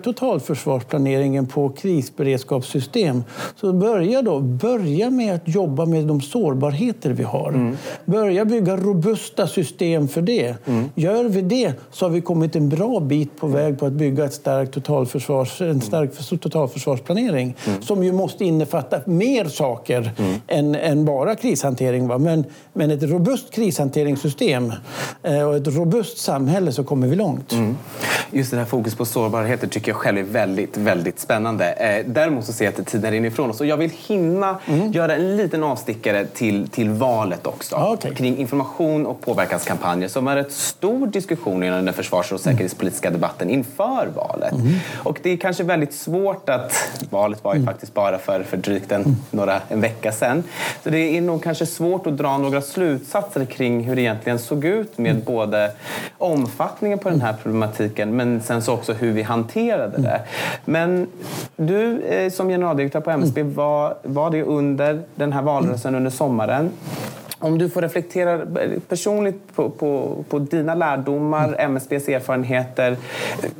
totalförsvarsplaneringen 1.06 1.46
på 1.46 1.68
krisberedskapssystem, 1.68 3.24
så 3.56 3.72
börja 3.72 4.22
då 4.22 4.40
börja 4.40 5.10
med 5.10 5.34
att 5.34 5.48
jobba 5.48 5.86
med 5.86 6.04
de 6.04 6.20
sårbarheter 6.20 7.10
vi 7.10 7.22
har. 7.22 7.48
Mm. 7.48 7.76
Börja 8.04 8.44
bygga 8.44 8.76
robusta 8.76 9.46
system 9.46 10.08
för 10.08 10.22
det. 10.22 10.56
Mm. 10.66 10.88
Gör 10.94 11.24
vi 11.24 11.42
det 11.42 11.72
så 11.90 12.04
har 12.04 12.10
vi 12.10 12.20
kommit 12.20 12.56
en 12.56 12.68
bra 12.68 13.00
bit 13.00 13.40
på 13.40 13.46
väg 13.46 13.78
på 13.78 13.86
att 13.86 13.92
bygga 13.92 14.24
ett 14.24 14.34
starkt 14.34 14.72
totalförsvars, 14.72 15.60
en 15.60 15.80
stark 15.80 16.40
totalförsvarsplanering 16.40 17.56
mm. 17.66 17.82
som 17.82 18.04
ju 18.04 18.12
måste 18.12 18.44
innefatta 18.44 19.00
mer 19.04 19.44
saker 19.44 20.12
mm. 20.18 20.40
än, 20.46 20.74
än 20.74 21.04
bara 21.04 21.34
krishantering. 21.34 22.08
Va? 22.08 22.18
Men, 22.18 22.44
men 22.72 22.90
ett 22.90 23.02
robust 23.02 23.50
krishanteringssystem 23.50 24.72
eh, 25.22 25.42
och 25.42 25.56
ett 25.56 25.68
robust 25.68 26.18
samhälle 26.18 26.72
så 26.72 26.84
kommer 26.84 27.06
vi 27.06 27.16
långt. 27.16 27.52
Mm. 27.52 27.76
Just 28.30 28.50
det 28.50 28.56
här 28.56 28.64
fokus 28.64 28.94
på 28.94 29.04
sårbarheter 29.04 29.66
tycker 29.66 29.90
jag 29.90 29.96
själv 29.96 30.18
är 30.18 30.22
väldigt, 30.22 30.76
väldigt 30.76 30.95
spännande. 31.16 31.72
Eh, 31.72 32.04
däremot 32.06 32.44
så 32.44 32.52
ser 32.52 32.64
jag 32.64 32.80
att 32.80 32.86
tiden 32.86 33.10
rinner 33.10 33.28
ifrån 33.28 33.50
oss 33.50 33.60
och 33.60 33.66
jag 33.66 33.76
vill 33.76 33.90
hinna 34.06 34.58
mm. 34.66 34.92
göra 34.92 35.14
en 35.14 35.36
liten 35.36 35.62
avstickare 35.62 36.26
till, 36.26 36.68
till 36.68 36.90
valet 36.90 37.46
också. 37.46 37.76
Ah, 37.76 37.92
okay. 37.92 38.14
Kring 38.14 38.38
information 38.38 39.06
och 39.06 39.20
påverkanskampanjer 39.20 40.08
som 40.08 40.28
är 40.28 40.36
ett 40.36 40.52
stor 40.52 41.06
diskussion 41.06 41.62
inom 41.62 41.84
den 41.84 41.94
försvars 41.94 42.32
och 42.32 42.40
säkerhetspolitiska 42.40 43.10
debatten 43.10 43.50
inför 43.50 44.08
valet. 44.14 44.52
Mm. 44.52 44.74
Och 44.96 45.18
det 45.22 45.30
är 45.30 45.36
kanske 45.36 45.64
väldigt 45.64 45.94
svårt 45.94 46.48
att... 46.48 46.72
Valet 47.10 47.44
var 47.44 47.54
ju 47.54 47.58
mm. 47.58 47.66
faktiskt 47.66 47.94
bara 47.94 48.18
för, 48.18 48.42
för 48.42 48.56
drygt 48.56 48.92
en, 48.92 49.02
mm. 49.02 49.16
några, 49.30 49.60
en 49.68 49.80
vecka 49.80 50.12
sedan. 50.12 50.42
Så 50.82 50.90
det 50.90 50.98
är 50.98 51.20
nog 51.20 51.42
kanske 51.42 51.66
svårt 51.66 52.06
att 52.06 52.16
dra 52.16 52.38
några 52.38 52.62
slutsatser 52.62 53.44
kring 53.44 53.84
hur 53.84 53.96
det 53.96 54.02
egentligen 54.02 54.38
såg 54.38 54.64
ut 54.64 54.98
med 54.98 55.10
mm. 55.10 55.24
både 55.24 55.72
omfattningen 56.18 56.98
på 56.98 57.10
den 57.10 57.20
här 57.20 57.34
problematiken 57.42 58.16
men 58.16 58.42
sen 58.42 58.62
så 58.62 58.72
också 58.72 58.92
hur 58.92 59.12
vi 59.12 59.22
hanterade 59.22 59.98
det. 59.98 60.20
Men 60.64 60.85
du 61.56 62.02
eh, 62.02 62.30
som 62.30 62.48
generaldirektör 62.48 63.00
på 63.00 63.10
MSB, 63.10 63.42
var, 63.42 63.94
var 64.02 64.30
det 64.30 64.42
under 64.42 65.02
den 65.14 65.32
här 65.32 65.42
valrörelsen 65.42 65.94
under 65.94 66.10
sommaren 66.10 66.70
om 67.38 67.58
du 67.58 67.70
får 67.70 67.82
reflektera 67.82 68.46
personligt 68.88 69.54
på, 69.54 69.70
på, 69.70 70.24
på 70.28 70.38
dina 70.38 70.74
lärdomar, 70.74 71.56
MSBs 71.58 72.08
erfarenheter. 72.08 72.96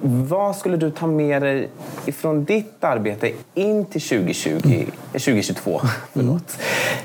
Vad 0.00 0.56
skulle 0.56 0.76
du 0.76 0.90
ta 0.90 1.06
med 1.06 1.42
dig 1.42 1.68
ifrån 2.06 2.44
ditt 2.44 2.84
arbete 2.84 3.30
in 3.54 3.84
till 3.84 4.00
2020, 4.00 4.86
2022? 5.12 5.80
Förlåt. 6.12 6.58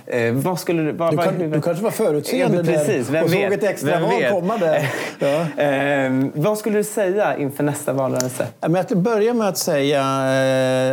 Eh, 0.06 0.34
vad 0.34 0.60
skulle 0.60 0.84
du, 0.84 0.92
vad, 0.92 1.14
du, 1.14 1.18
kan, 1.18 1.52
du 1.52 1.62
kanske 1.62 1.84
var 1.84 1.92
förutseende 1.92 2.58
ja, 2.58 2.64
precis, 2.64 3.08
där 3.08 3.24
och 3.24 3.34
vet, 3.34 3.44
såg 3.44 3.54
ett 3.54 3.64
extra 3.64 4.00
val 4.00 4.24
komma 4.32 4.58
där. 4.58 4.90
Ja. 5.20 5.64
Eh, 5.64 6.12
vad 6.34 6.58
skulle 6.58 6.78
du 6.78 6.84
säga 6.84 7.38
inför 7.38 7.64
nästa 7.64 7.94
valrörelse? 7.94 8.48
Jag 8.60 8.86
skulle 8.86 9.02
börja 9.02 9.34
med 9.34 9.48
att 9.48 9.58
säga 9.58 10.02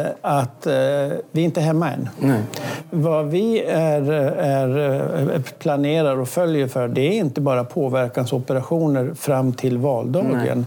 eh, 0.01 0.07
att 0.23 0.67
eh, 0.67 0.73
vi 1.31 1.41
är 1.41 1.45
inte 1.45 1.61
hemma 1.61 1.91
än. 1.91 2.09
Nej. 2.19 2.41
Vad 2.91 3.27
vi 3.27 3.63
är, 3.65 4.13
är 4.13 5.39
planerar 5.69 6.21
och 6.21 6.29
följer 6.29 6.67
för 6.67 6.89
det 6.89 7.01
är 7.01 7.13
inte 7.13 7.41
bara 7.41 7.65
påverkansoperationer 7.65 9.15
fram 9.15 9.53
till 9.53 9.79
valdagen. 9.79 10.59
Nej. 10.59 10.65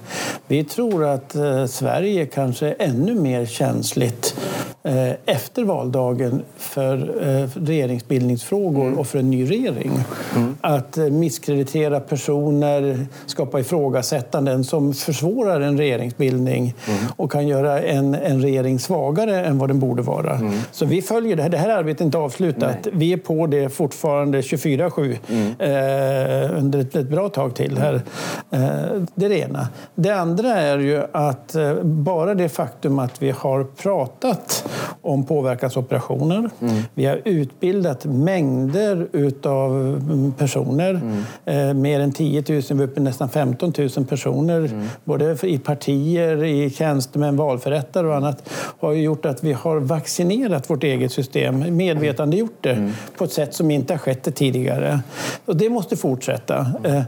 Vi 0.48 0.64
tror 0.64 1.06
att 1.06 1.36
eh, 1.36 1.66
Sverige 1.66 2.26
kanske 2.26 2.68
är 2.68 2.76
ännu 2.80 3.16
mer 3.16 3.46
känsligt 3.46 4.36
eh, 4.84 5.12
efter 5.26 5.64
valdagen 5.64 6.42
för 6.58 6.98
eh, 7.22 7.50
regeringsbildningsfrågor 7.66 8.86
mm. 8.86 9.00
och 9.00 9.08
för 9.08 9.20
en 9.20 9.30
ny 9.30 9.46
regering. 9.50 9.92
Mm. 10.36 10.56
Att 10.62 10.98
eh, 10.98 11.06
misskreditera 11.06 12.00
personer, 12.00 13.06
skapa 13.26 13.60
ifrågasättanden 13.60 14.64
som 14.64 14.94
försvårar 14.94 15.62
en 15.62 15.78
regeringsbildning 15.78 16.76
mm. 16.88 17.00
och 17.16 17.32
kan 17.32 17.48
göra 17.48 17.82
en, 17.82 18.16
en 18.16 18.42
regering 18.42 18.80
svagare 18.80 19.46
än 19.46 19.58
vad 19.58 19.70
den 19.70 19.80
borde 19.80 20.02
vara. 20.02 20.36
Mm. 20.36 20.54
Så 20.72 20.86
vi 20.86 21.02
följer 21.02 21.36
det 21.36 21.44
här. 21.44 21.50
Det 21.50 21.58
här 21.58 21.70
arbetet 21.70 22.02
är 22.02 22.06
inte 22.06 22.18
avslutat. 22.18 22.78
Nej. 22.84 22.94
Vi 22.94 23.14
är 23.14 23.18
på 23.18 23.48
det 23.48 23.70
fortfarande 23.70 24.44
24-7 24.91 25.17
mm. 25.27 25.51
eh, 25.60 26.58
under 26.58 26.80
ett, 26.80 26.95
ett, 26.95 27.08
bra 27.08 27.30
tag 27.30 27.56
till. 27.56 27.77
här. 27.77 27.93
Eh, 28.51 28.60
det 29.15 29.25
är 29.25 29.30
det 29.30 29.39
ena. 29.39 29.67
Det 29.95 30.10
andra 30.10 30.54
är 30.54 30.80
ju 30.80 31.04
att 31.12 31.56
eh, 31.56 31.73
bara 31.84 32.36
det 32.36 32.49
faktum 32.49 32.99
att 32.99 33.21
vi 33.21 33.32
har 33.32 33.63
pratat 33.63 34.65
om 35.01 35.25
påverkansoperationer. 35.25 36.49
Mm. 36.62 36.84
Vi 36.93 37.06
har 37.06 37.21
utbildat 37.25 38.06
mängder 38.06 39.08
av 39.43 39.71
mm, 39.71 40.32
personer. 40.32 40.89
Mm. 40.89 41.69
Eh, 41.69 41.73
mer 41.73 41.99
än 41.99 42.12
10 42.12 42.43
000, 42.49 42.62
vi 42.69 42.73
är 42.73 42.82
uppe 42.82 42.99
i 42.99 43.04
nästan 43.04 43.30
15 43.30 43.73
000 43.77 44.06
personer. 44.06 44.58
Mm. 44.60 44.88
Både 45.04 45.38
i 45.43 45.58
partier, 45.58 46.43
i 46.43 46.69
tjänstemän, 46.69 47.38
valförrättare 47.38 48.08
och 48.08 48.15
annat. 48.15 48.49
har 48.80 48.93
gjort 48.93 49.25
att 49.25 49.43
vi 49.43 49.54
har 49.54 49.80
vaccinerat 49.80 50.69
vårt 50.69 50.84
eget 50.84 51.12
system, 51.12 51.77
medvetandegjort 51.77 52.58
det 52.62 52.71
mm. 52.71 52.91
på 53.17 53.23
ett 53.23 53.32
sätt 53.32 53.54
som 53.54 53.71
inte 53.71 53.93
har 53.93 53.97
skett 53.97 54.36
tidigare. 54.36 54.81
Och 55.46 55.58
det 55.58 55.70
måste 55.70 55.98
fortsätta. 55.98 56.67
Eh, 56.84 57.04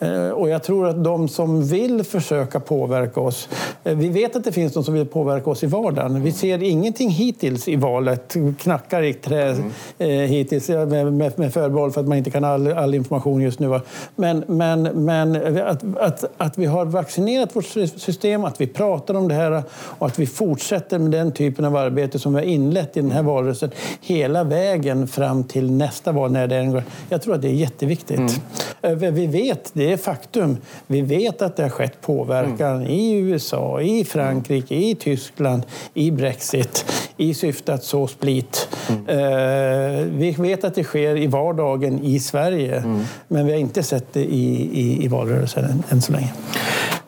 eh, 0.00 0.30
och 0.30 0.48
jag 0.48 0.62
tror 0.62 0.88
att 0.88 1.04
de 1.04 1.28
som 1.28 1.64
vill 1.64 2.04
försöka 2.04 2.60
påverka 2.60 3.20
oss... 3.20 3.48
Eh, 3.84 3.96
vi 3.96 4.08
vet 4.08 4.36
att 4.36 4.44
det 4.44 4.52
finns 4.52 4.72
de 4.72 4.84
som 4.84 4.94
vill 4.94 5.06
påverka 5.06 5.50
oss 5.50 5.62
i 5.62 5.66
vardagen. 5.66 6.22
Vi 6.22 6.32
ser 6.32 6.62
ingenting 6.62 7.10
hittills 7.10 7.68
i 7.68 7.76
valet. 7.76 8.36
Knackar 8.58 9.02
i 9.02 9.14
trä 9.14 9.56
mm. 9.98 10.28
hittills 10.28 10.68
med, 10.68 11.12
med, 11.12 11.38
med 11.38 11.52
förbehåll 11.52 11.92
för 11.92 12.00
att 12.00 12.08
man 12.08 12.18
inte 12.18 12.30
kan 12.30 12.44
all, 12.44 12.72
all 12.72 12.94
information 12.94 13.40
just 13.42 13.58
nu. 13.58 13.80
Men, 14.16 14.44
men, 14.46 14.82
men 14.82 15.58
att, 15.66 15.84
att, 15.96 16.24
att 16.36 16.58
vi 16.58 16.66
har 16.66 16.84
vaccinerat 16.84 17.56
vårt 17.56 17.64
system, 17.96 18.44
att 18.44 18.60
vi 18.60 18.66
pratar 18.66 19.14
om 19.14 19.28
det 19.28 19.34
här 19.34 19.62
och 19.72 20.06
att 20.06 20.18
vi 20.18 20.26
fortsätter 20.26 20.98
med 20.98 21.10
den 21.10 21.32
typen 21.32 21.64
av 21.64 21.76
arbete 21.76 22.18
som 22.18 22.34
vi 22.34 22.40
har 22.40 22.46
inlett 22.46 22.96
i 22.96 23.00
den 23.00 23.10
här 23.10 23.22
valrörelsen 23.22 23.70
hela 24.00 24.44
vägen 24.44 25.08
fram 25.08 25.44
till 25.44 25.70
nästa 25.70 26.12
val. 26.12 26.32
När 26.32 26.46
det 26.46 26.56
är, 26.56 26.82
jag 27.16 27.22
tror 27.22 27.34
att 27.34 27.42
det 27.42 27.48
är 27.48 27.52
jätteviktigt. 27.52 28.40
Mm. 28.82 29.14
Vi 29.14 29.26
vet, 29.26 29.70
det 29.72 29.92
är 29.92 29.96
faktum, 29.96 30.56
vi 30.86 31.00
vet 31.00 31.42
att 31.42 31.56
det 31.56 31.62
har 31.62 31.70
skett 31.70 32.00
påverkan 32.00 32.76
mm. 32.76 32.90
i 32.90 33.12
USA, 33.12 33.80
i 33.80 34.04
Frankrike, 34.04 34.74
i 34.74 34.94
Tyskland, 34.94 35.62
i 35.94 36.10
Brexit 36.10 36.84
i 37.16 37.34
syfte 37.34 37.74
att 37.74 37.84
så 37.84 38.06
split. 38.06 38.68
Mm. 38.88 39.06
Eh, 39.06 40.04
vi 40.04 40.30
vet 40.38 40.64
att 40.64 40.74
det 40.74 40.84
sker 40.84 41.16
i 41.16 41.26
vardagen 41.26 42.04
i 42.04 42.20
Sverige, 42.20 42.76
mm. 42.76 43.04
men 43.28 43.46
vi 43.46 43.52
har 43.52 43.58
inte 43.58 43.82
sett 43.82 44.12
det 44.12 44.24
i, 44.24 44.70
i, 44.72 45.04
i 45.04 45.08
valrörelsen 45.08 45.64
än, 45.64 45.82
än 45.90 46.02
så 46.02 46.12
länge. 46.12 46.32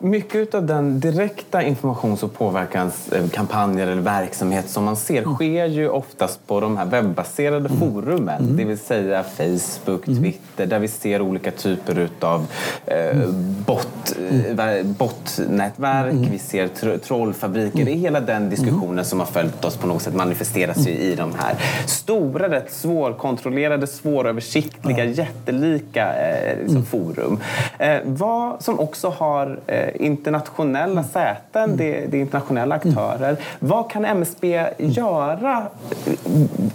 Mycket 0.01 0.55
av 0.55 0.67
den 0.67 1.01
direkta 1.01 1.63
informations 1.63 2.23
och 2.23 2.35
påverkanskampanjer 2.35 3.87
eller 3.87 4.03
verksamhet 4.03 4.69
som 4.69 4.85
man 4.85 4.97
ser 4.97 5.23
mm. 5.23 5.35
sker 5.35 5.67
ju 5.67 5.89
oftast 5.89 6.47
på 6.47 6.61
de 6.61 6.77
här 6.77 6.87
webbaserade 6.87 7.69
mm. 7.69 7.79
forumen. 7.79 8.43
Mm. 8.43 8.57
Det 8.57 8.65
vill 8.65 8.79
säga 8.79 9.23
Facebook, 9.23 10.09
mm. 10.09 10.23
Twitter, 10.23 10.67
där 10.67 10.79
vi 10.79 10.89
ser 10.89 11.23
olika 11.23 11.51
typer 11.51 12.09
av 12.21 12.47
eh, 12.87 13.29
bot, 13.67 14.17
eh, 14.59 14.87
botnätverk, 14.87 16.29
vi 16.33 16.39
ser 16.39 16.69
tr 16.69 16.99
trollfabriker. 16.99 17.85
Det 17.85 17.93
är 17.93 17.97
hela 17.97 18.21
den 18.21 18.51
diskussionen 18.51 19.05
som 19.05 19.19
har 19.19 19.27
följt 19.27 19.65
oss 19.65 19.77
på 19.77 19.87
något 19.87 20.03
sätt 20.03 20.15
manifesteras 20.15 20.87
ju 20.87 20.91
i 20.91 21.15
de 21.15 21.33
här 21.39 21.57
stora, 21.87 22.51
rätt 22.51 22.73
svårkontrollerade, 22.73 23.87
svåröversiktliga, 23.87 25.05
jättelika 25.05 26.13
eh, 26.15 26.59
liksom, 26.63 26.85
forum. 26.85 27.41
Eh, 27.79 27.99
vad 28.05 28.63
som 28.63 28.81
också 28.81 29.09
har 29.09 29.61
eh, 29.67 29.88
internationella 29.95 31.05
säten, 31.05 31.77
det, 31.77 32.07
det 32.07 32.17
är 32.17 32.21
internationella 32.21 32.75
aktörer. 32.75 33.37
Vad 33.59 33.91
kan 33.91 34.05
MSB 34.05 34.67
göra 34.79 35.67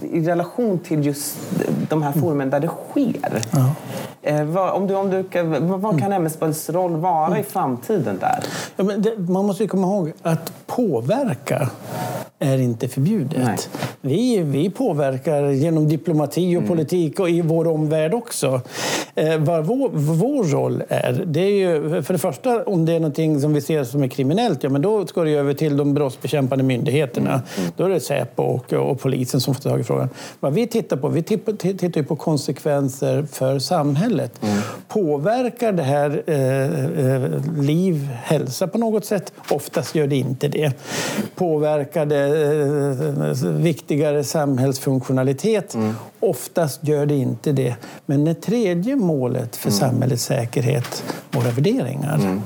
i 0.01 0.21
relation 0.21 0.79
till 0.79 1.05
just 1.05 1.37
de 1.89 2.03
här 2.03 2.11
forumen 2.11 2.49
där 2.49 2.59
det 2.59 2.69
sker? 2.91 3.41
Ja. 3.51 3.75
Eh, 4.23 4.43
vad, 4.43 4.73
om 4.73 4.87
du, 4.87 4.95
om 4.95 5.09
du, 5.09 5.23
vad 5.59 5.99
kan 5.99 6.11
MSBs 6.11 6.69
roll 6.69 6.95
vara 6.95 7.39
i 7.39 7.43
framtiden 7.43 8.17
där? 8.19 8.43
Ja, 8.75 8.83
men 8.83 9.01
det, 9.01 9.17
man 9.17 9.45
måste 9.45 9.67
komma 9.67 9.87
ihåg 9.87 10.13
att 10.21 10.67
påverka 10.67 11.69
är 12.43 12.57
inte 12.57 12.87
förbjudet. 12.87 13.69
Vi, 14.01 14.41
vi 14.41 14.69
påverkar 14.69 15.49
genom 15.49 15.87
diplomati 15.87 16.55
och 16.55 16.61
mm. 16.61 16.67
politik 16.67 17.19
och 17.19 17.29
i 17.29 17.41
vår 17.41 17.67
omvärld 17.67 18.13
också. 18.13 18.61
Eh, 19.15 19.37
vad 19.37 19.65
vår, 19.65 19.89
vår 19.93 20.43
roll 20.43 20.83
är, 20.89 21.23
det 21.25 21.39
är 21.39 21.51
ju 21.51 22.01
för 22.03 22.13
det 22.13 22.19
första 22.19 22.63
om 22.63 22.85
det 22.85 22.93
är 22.93 22.99
någonting 22.99 23.41
som 23.41 23.53
vi 23.53 23.61
ser 23.61 23.83
som 23.83 24.03
är 24.03 24.07
kriminellt, 24.07 24.63
ja 24.63 24.69
men 24.69 24.81
då 24.81 25.07
ska 25.07 25.23
det 25.23 25.31
över 25.31 25.53
till 25.53 25.77
de 25.77 25.93
brottsbekämpande 25.93 26.63
myndigheterna. 26.63 27.29
Mm. 27.29 27.43
mm. 27.57 27.71
Då 27.77 27.83
är 27.83 27.89
det 27.89 27.99
Säpo 27.99 28.43
och, 28.43 28.73
och 28.73 28.99
polisen 28.99 29.41
som 29.41 29.55
får 29.55 29.61
ta 29.61 29.69
tag 29.69 29.79
i 29.79 29.83
frågan. 29.83 30.09
Vad 30.39 30.53
vi 30.53 30.67
tittar 30.67 30.97
på, 30.97 31.07
vi 31.07 31.23
tittar 31.23 32.03
på 32.03 32.15
konsekvenser 32.15 33.25
för 33.31 33.59
samhället. 33.59 34.12
Mm. 34.19 34.57
Påverkar 34.87 35.71
det 35.71 35.83
här 35.83 36.23
eh, 36.27 37.05
eh, 37.05 37.61
liv, 37.61 38.09
hälsa 38.23 38.67
på 38.67 38.77
något 38.77 39.05
sätt? 39.05 39.33
Oftast 39.49 39.95
gör 39.95 40.07
det 40.07 40.15
inte 40.15 40.47
det. 40.47 40.73
Påverkar 41.35 42.05
det 42.05 42.25
eh, 43.47 43.51
viktigare 43.51 44.23
samhällsfunktionalitet? 44.23 45.73
Mm. 45.73 45.95
Oftast 46.19 46.87
gör 46.87 47.05
det 47.05 47.15
inte 47.15 47.51
det. 47.51 47.75
Men 48.05 48.25
det 48.25 48.33
tredje 48.33 48.95
målet 48.95 49.55
för 49.55 49.69
mm. 49.69 49.79
samhällets 49.79 50.23
säkerhet, 50.23 51.03
våra 51.31 51.51
värderingar, 51.51 52.15
mm 52.15 52.41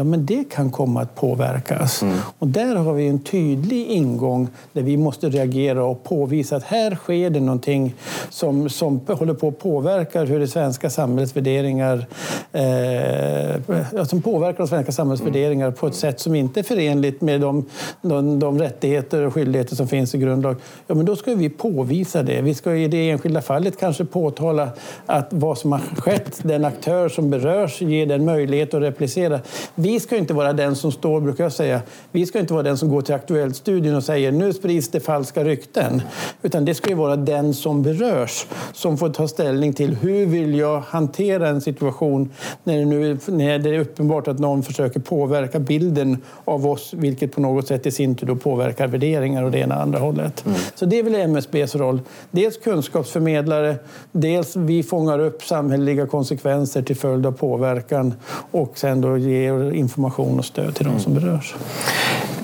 ja 0.00 0.04
men 0.04 0.26
det 0.26 0.44
kan 0.50 0.70
komma 0.70 1.02
att 1.02 1.14
påverkas. 1.14 2.02
Mm. 2.02 2.16
Och 2.38 2.48
där 2.48 2.76
har 2.76 2.92
vi 2.94 3.08
en 3.08 3.18
tydlig 3.18 3.86
ingång 3.86 4.48
där 4.72 4.82
vi 4.82 4.96
måste 4.96 5.28
reagera 5.28 5.84
och 5.84 6.04
påvisa 6.04 6.56
att 6.56 6.62
här 6.62 6.94
sker 6.94 7.30
det 7.30 7.40
någonting 7.40 7.94
som, 8.30 8.68
som 8.68 9.00
håller 9.06 9.34
på 9.34 9.48
att 9.48 9.58
påverka 9.58 10.24
hur 10.24 10.40
det 10.40 10.48
svenska 10.48 10.90
samhällets 10.90 11.36
värderingar 11.36 12.06
eh, 12.52 14.04
som 14.04 14.22
påverkar 14.22 14.62
det 14.62 14.68
svenska 14.68 14.92
samhällets 14.92 15.36
mm. 15.36 15.72
på 15.72 15.86
ett 15.86 15.94
sätt 15.94 16.20
som 16.20 16.34
inte 16.34 16.60
är 16.60 16.64
förenligt 16.64 17.20
med 17.20 17.40
de, 17.40 17.66
de, 18.02 18.38
de 18.38 18.58
rättigheter 18.58 19.22
och 19.22 19.34
skyldigheter 19.34 19.76
som 19.76 19.88
finns 19.88 20.14
i 20.14 20.18
grundlag. 20.18 20.56
Ja, 20.86 20.94
men 20.94 21.06
då 21.06 21.16
ska 21.16 21.34
vi 21.34 21.48
påvisa 21.48 22.22
det. 22.22 22.42
Vi 22.42 22.54
ska 22.54 22.76
i 22.76 22.88
det 22.88 23.10
enskilda 23.10 23.42
fallet 23.42 23.80
kanske 23.80 24.04
påtala 24.04 24.68
att 25.06 25.28
vad 25.30 25.58
som 25.58 25.72
har 25.72 25.80
skett, 25.96 26.40
den 26.42 26.64
aktör 26.64 27.08
som 27.08 27.30
berörs, 27.30 27.82
ger 27.82 28.06
den 28.06 28.24
möjlighet 28.24 28.74
att 28.74 28.82
replicera 28.82 29.40
vi 29.74 29.89
ska 29.98 30.16
inte 30.16 30.34
vara 30.34 30.52
den 30.52 30.76
som 30.76 30.92
står, 30.92 31.20
brukar 31.20 31.44
jag 31.44 31.52
säga, 31.52 31.82
vi 32.12 32.26
ska 32.26 32.38
inte 32.38 32.52
vara 32.52 32.62
den 32.62 32.78
som 32.78 32.88
går 32.88 33.02
till 33.02 33.14
Aktuellt-studion 33.14 33.94
och 33.94 34.04
säger 34.04 34.32
nu 34.32 34.52
sprids 34.52 34.88
det 34.88 35.00
falska 35.00 35.44
rykten. 35.44 36.02
Utan 36.42 36.64
det 36.64 36.74
ska 36.74 36.88
ju 36.88 36.96
vara 36.96 37.16
den 37.16 37.54
som 37.54 37.82
berörs 37.82 38.46
som 38.72 38.98
får 38.98 39.08
ta 39.08 39.28
ställning 39.28 39.72
till 39.72 39.94
hur 39.94 40.26
vill 40.26 40.54
jag 40.54 40.80
hantera 40.80 41.48
en 41.48 41.60
situation 41.60 42.30
när 42.64 42.78
det, 42.78 42.84
nu, 42.84 43.18
när 43.26 43.58
det 43.58 43.74
är 43.74 43.78
uppenbart 43.78 44.28
att 44.28 44.38
någon 44.38 44.62
försöker 44.62 45.00
påverka 45.00 45.58
bilden 45.58 46.18
av 46.44 46.66
oss, 46.66 46.94
vilket 46.94 47.32
på 47.32 47.40
något 47.40 47.66
sätt 47.66 47.86
i 47.86 47.90
sin 47.90 48.14
tur 48.14 48.34
påverkar 48.34 48.86
värderingar 48.86 49.42
och 49.42 49.50
det 49.50 49.58
ena 49.58 49.74
andra 49.74 49.98
hållet. 49.98 50.46
Mm. 50.46 50.58
Så 50.74 50.86
det 50.86 50.98
är 50.98 51.02
väl 51.02 51.14
MSBs 51.14 51.74
roll. 51.74 52.00
Dels 52.30 52.56
kunskapsförmedlare, 52.56 53.76
dels 54.12 54.56
vi 54.56 54.82
fångar 54.82 55.18
upp 55.18 55.42
samhälleliga 55.42 56.06
konsekvenser 56.06 56.82
till 56.82 56.96
följd 56.96 57.26
av 57.26 57.32
påverkan 57.32 58.14
och 58.50 58.78
sen 58.78 59.00
då 59.00 59.18
ger 59.18 59.69
information 59.72 60.38
och 60.38 60.44
stöd 60.44 60.74
till 60.74 60.86
de 60.86 61.00
som 61.00 61.12
mm. 61.12 61.24
berörs. 61.24 61.54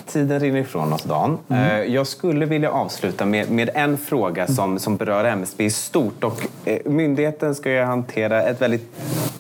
Tiden 0.06 0.40
rinner 0.40 0.60
ifrån 0.60 0.92
oss, 0.92 1.02
Dan. 1.02 1.38
Mm. 1.48 1.62
Eh, 1.62 1.94
jag 1.94 2.06
skulle 2.06 2.46
vilja 2.46 2.70
avsluta 2.70 3.26
med, 3.26 3.50
med 3.50 3.70
en 3.74 3.98
fråga 3.98 4.46
som, 4.46 4.78
som 4.78 4.96
berör 4.96 5.24
MSB 5.24 5.64
i 5.64 5.70
stort. 5.70 6.24
Och, 6.24 6.46
eh, 6.64 6.78
myndigheten 6.84 7.54
ska 7.54 7.70
ju 7.70 7.82
hantera 7.82 8.42
ett 8.42 8.62
väldigt 8.62 8.92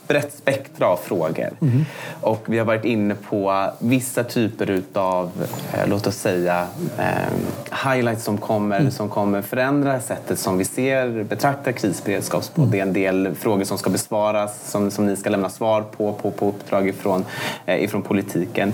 brett 0.08 0.32
spektra 0.32 0.88
av 0.88 0.96
frågor. 0.96 1.50
Mm. 1.60 1.84
Och 2.20 2.44
vi 2.46 2.58
har 2.58 2.64
varit 2.64 2.84
inne 2.84 3.14
på 3.14 3.70
vissa 3.78 4.24
typer 4.24 4.82
av, 4.92 5.30
eh, 5.72 5.88
låt 5.88 6.06
oss 6.06 6.16
säga, 6.16 6.66
eh, 6.98 7.88
highlights 7.90 8.24
som 8.24 8.38
kommer, 8.38 8.80
mm. 8.80 8.90
som 8.90 9.08
kommer 9.08 9.42
förändra 9.42 10.00
sättet 10.00 10.38
som 10.38 10.58
vi 10.58 10.64
ser, 10.64 11.24
betraktar 11.24 11.72
krisberedskap 11.72 12.54
på. 12.54 12.60
Mm. 12.60 12.70
Det 12.70 12.78
är 12.78 12.82
en 12.82 12.92
del 12.92 13.34
frågor 13.34 13.64
som 13.64 13.78
ska 13.78 13.90
besvaras, 13.90 14.70
som, 14.70 14.90
som 14.90 15.06
ni 15.06 15.16
ska 15.16 15.30
lämna 15.30 15.48
svar 15.48 15.84
på, 15.96 16.12
på, 16.12 16.30
på 16.30 16.48
uppdrag 16.48 16.88
ifrån, 16.88 17.24
eh, 17.66 17.84
ifrån 17.84 18.02
politiken. 18.02 18.72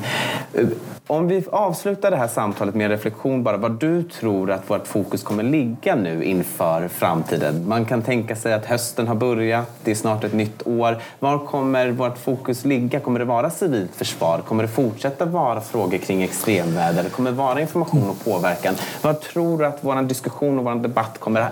Eh, 0.54 0.66
om 1.06 1.28
vi 1.28 1.44
avslutar 1.52 2.10
det 2.10 2.16
här 2.16 2.28
samtalet 2.28 2.74
med 2.74 2.84
en 2.84 2.90
reflektion 2.90 3.42
bara 3.42 3.56
vad 3.56 3.72
du 3.72 4.02
tror 4.02 4.50
att 4.50 4.70
vårt 4.70 4.86
fokus 4.86 5.22
kommer 5.22 5.42
ligga 5.42 5.94
nu 5.94 6.24
inför 6.24 6.88
framtiden. 6.88 7.68
Man 7.68 7.84
kan 7.84 8.02
tänka 8.02 8.36
sig 8.36 8.52
att 8.52 8.66
hösten 8.66 9.08
har 9.08 9.14
börjat, 9.14 9.70
det 9.84 9.90
är 9.90 9.94
snart 9.94 10.24
ett 10.24 10.32
nytt 10.32 10.66
år. 10.66 10.98
Var 11.22 11.38
kommer 11.38 11.90
vårt 11.90 12.18
fokus 12.18 12.64
ligga? 12.64 13.00
Kommer 13.00 13.18
det 13.18 13.24
vara 13.24 13.50
civilt 13.50 13.94
försvar? 13.94 14.38
Kommer 14.38 14.62
det 14.62 14.68
fortsätta 14.68 15.24
vara 15.24 15.60
frågor 15.60 15.98
kring 15.98 16.22
extremväder? 16.22 17.08
Kommer 17.10 17.30
det 17.30 17.36
vara 17.36 17.60
information 17.60 18.10
och 18.10 18.24
påverkan? 18.24 18.74
Vad 19.02 19.20
tror 19.20 19.58
du 19.58 19.66
att 19.66 19.78
vår 19.80 20.02
diskussion 20.02 20.58
och 20.58 20.64
vår 20.64 20.74
debatt 20.74 21.18
kommer 21.18 21.50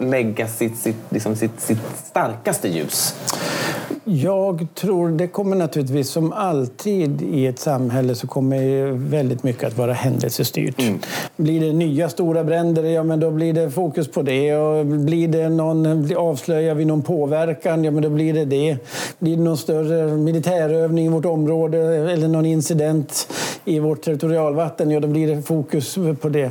lägga 0.00 0.48
sitt, 0.48 0.78
sitt, 0.78 0.96
liksom 1.08 1.36
sitt, 1.36 1.60
sitt 1.60 1.78
starkaste 1.96 2.68
ljus? 2.68 3.14
Jag 4.08 4.66
tror 4.74 5.08
det 5.08 5.28
kommer 5.28 5.56
naturligtvis 5.56 6.10
som 6.10 6.32
alltid 6.32 7.22
i 7.22 7.46
ett 7.46 7.58
samhälle 7.58 8.14
så 8.14 8.26
kommer 8.26 8.86
väldigt 8.92 9.42
mycket 9.42 9.64
att 9.64 9.78
vara 9.78 9.92
händelsestyrt. 9.92 10.80
Mm. 10.80 10.98
Blir 11.36 11.60
det 11.60 11.72
nya 11.72 12.08
stora 12.08 12.44
bränder, 12.44 12.84
ja 12.84 13.02
men 13.02 13.20
då 13.20 13.30
blir 13.30 13.52
det 13.52 13.70
fokus 13.70 14.08
på 14.08 14.22
det. 14.22 14.56
Och 14.56 14.86
blir 14.86 15.28
det 15.28 15.48
någon, 15.48 16.16
avslöjar 16.16 16.74
vi 16.74 16.84
någon 16.84 17.02
påverkan, 17.02 17.84
ja 17.84 17.90
men 17.90 18.02
då 18.02 18.08
blir 18.08 18.34
det 18.34 18.44
det. 18.44 18.76
Blir 19.18 19.36
det 19.36 19.42
någon 19.42 19.58
större 19.58 20.16
militärövning 20.16 21.06
i 21.06 21.08
vårt 21.08 21.24
område 21.24 21.78
eller 22.12 22.28
någon 22.28 22.46
incident 22.46 23.28
i 23.64 23.78
vårt 23.78 24.02
territorialvatten, 24.02 24.90
ja 24.90 25.00
då 25.00 25.08
blir 25.08 25.36
det 25.36 25.42
fokus 25.42 25.98
på 26.20 26.28
det. 26.28 26.50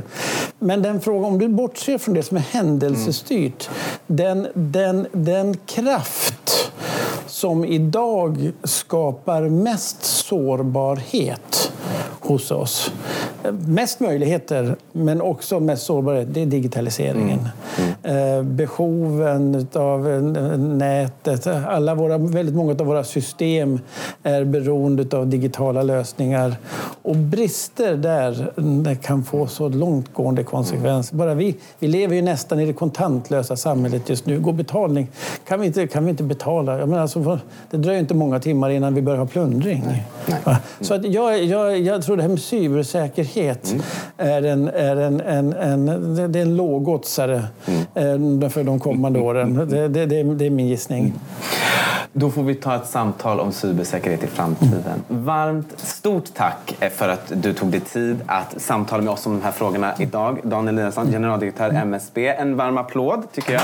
Men 0.60 0.82
den 0.82 1.02
frågan, 1.02 1.26
om 1.26 1.39
du 1.39 1.48
bortser 1.48 1.98
från 1.98 2.15
det 2.15 2.24
som 2.24 2.38
är 2.38 2.41
händelsestyrt, 2.41 3.69
mm. 3.69 3.82
den, 4.08 4.48
den, 4.54 5.08
den 5.12 5.58
kraft 5.65 6.71
som 7.28 7.65
idag 7.65 8.52
skapar 8.63 9.41
mest 9.41 10.04
sårbarhet 10.04 11.71
hos 12.19 12.52
oss. 12.52 12.91
Mest 13.51 13.99
möjligheter, 13.99 14.75
men 14.91 15.21
också 15.21 15.60
mest 15.60 15.84
sårbarhet, 15.86 16.27
det 16.31 16.41
är 16.41 16.45
digitaliseringen. 16.45 17.39
Mm. 17.77 17.93
Mm. 18.03 18.38
Eh, 18.38 18.43
behoven 18.43 19.67
av 19.73 20.23
nätet. 20.60 21.47
Alla 21.47 21.95
våra, 21.95 22.17
väldigt 22.17 22.55
många 22.55 22.71
av 22.71 22.86
våra 22.86 23.03
system 23.03 23.79
är 24.23 24.43
beroende 24.43 25.17
av 25.17 25.27
digitala 25.27 25.84
lösningar. 25.84 26.55
Och 27.01 27.15
brister 27.15 27.95
där 27.95 28.51
det 28.84 28.95
kan 28.95 29.23
få 29.23 29.47
så 29.47 29.69
långtgående 29.69 30.43
konsekvenser. 30.43 31.15
Bara 31.15 31.34
vi, 31.34 31.55
vi 31.79 31.88
lever 31.88 32.15
ju 32.15 32.21
nästan 32.21 32.60
i 32.60 32.65
det 32.65 32.73
kontantlösa 32.73 33.55
samhället 33.55 34.10
just 34.10 34.25
nu. 34.25 34.39
Går 34.39 34.53
betalning, 34.53 35.08
kan 35.47 35.60
vi 35.60 35.67
inte, 35.67 35.88
kan 35.88 36.05
vi 36.05 36.10
inte 36.10 36.23
betala? 36.23 36.79
Jag 36.79 36.89
menar, 36.89 37.01
alltså, 37.01 37.39
det 37.71 37.77
dröjer 37.77 37.99
inte 37.99 38.13
många 38.13 38.39
timmar 38.39 38.69
innan 38.69 38.95
vi 38.95 39.01
börjar 39.01 39.19
ha 39.19 39.27
plundring. 39.27 39.84
Nej. 39.88 40.05
Nej. 40.45 40.55
Så 40.81 40.93
att 40.93 41.05
jag, 41.05 41.43
jag, 41.43 41.79
jag 41.79 42.03
tror 42.03 42.17
det 42.17 42.21
här 42.23 42.29
med 42.29 42.39
cybersäkerhet 42.41 43.35
mm. 43.38 43.82
är, 44.17 44.41
en, 44.43 44.67
är, 44.67 44.95
en, 44.95 45.21
en, 45.21 45.54
en, 45.54 46.32
det 46.32 46.39
är 46.39 46.43
en 46.43 46.56
lågoddsare 46.56 47.43
mm. 47.65 48.43
Eh, 48.43 48.50
för 48.50 48.63
de 48.63 48.80
kommande 48.80 49.19
åren. 49.19 49.67
Det, 49.69 49.88
det, 49.88 50.06
det, 50.06 50.24
det 50.24 50.45
är 50.45 50.50
min 50.50 50.67
gissning. 50.67 51.04
Mm. 51.04 51.19
Då 52.17 52.32
får 52.32 52.43
vi 52.43 52.56
ta 52.56 52.76
ett 52.76 52.88
samtal 52.88 53.39
om 53.39 53.52
cybersäkerhet 53.52 54.24
i 54.24 54.28
framtiden. 54.28 55.04
Varmt 55.08 55.80
stort 55.80 56.34
tack 56.34 56.76
för 56.91 57.10
att 57.10 57.32
du 57.36 57.54
tog 57.54 57.69
dig 57.69 57.80
tid 57.80 58.21
att 58.26 58.62
samtala 58.62 59.04
med 59.04 59.13
oss 59.13 59.26
om 59.26 59.32
de 59.32 59.41
här 59.43 59.52
frågorna 59.52 59.93
idag. 60.00 60.39
Daniel 60.43 60.78
Eliasson, 60.78 61.12
generaldirektör 61.12 61.69
MSB. 61.69 62.28
En 62.28 62.56
varm 62.56 62.78
applåd 62.78 63.24
tycker 63.32 63.54
jag. 63.54 63.63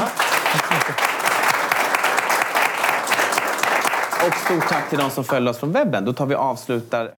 Och 4.27 4.33
stort 4.45 4.69
tack 4.69 4.89
till 4.89 4.97
de 4.99 5.09
som 5.09 5.23
följer 5.23 5.49
oss 5.49 5.57
från 5.57 5.71
webben. 5.71 6.05
Då 6.05 6.13
tar 6.13 6.25
vi 6.25 6.35
avslutar 6.35 7.11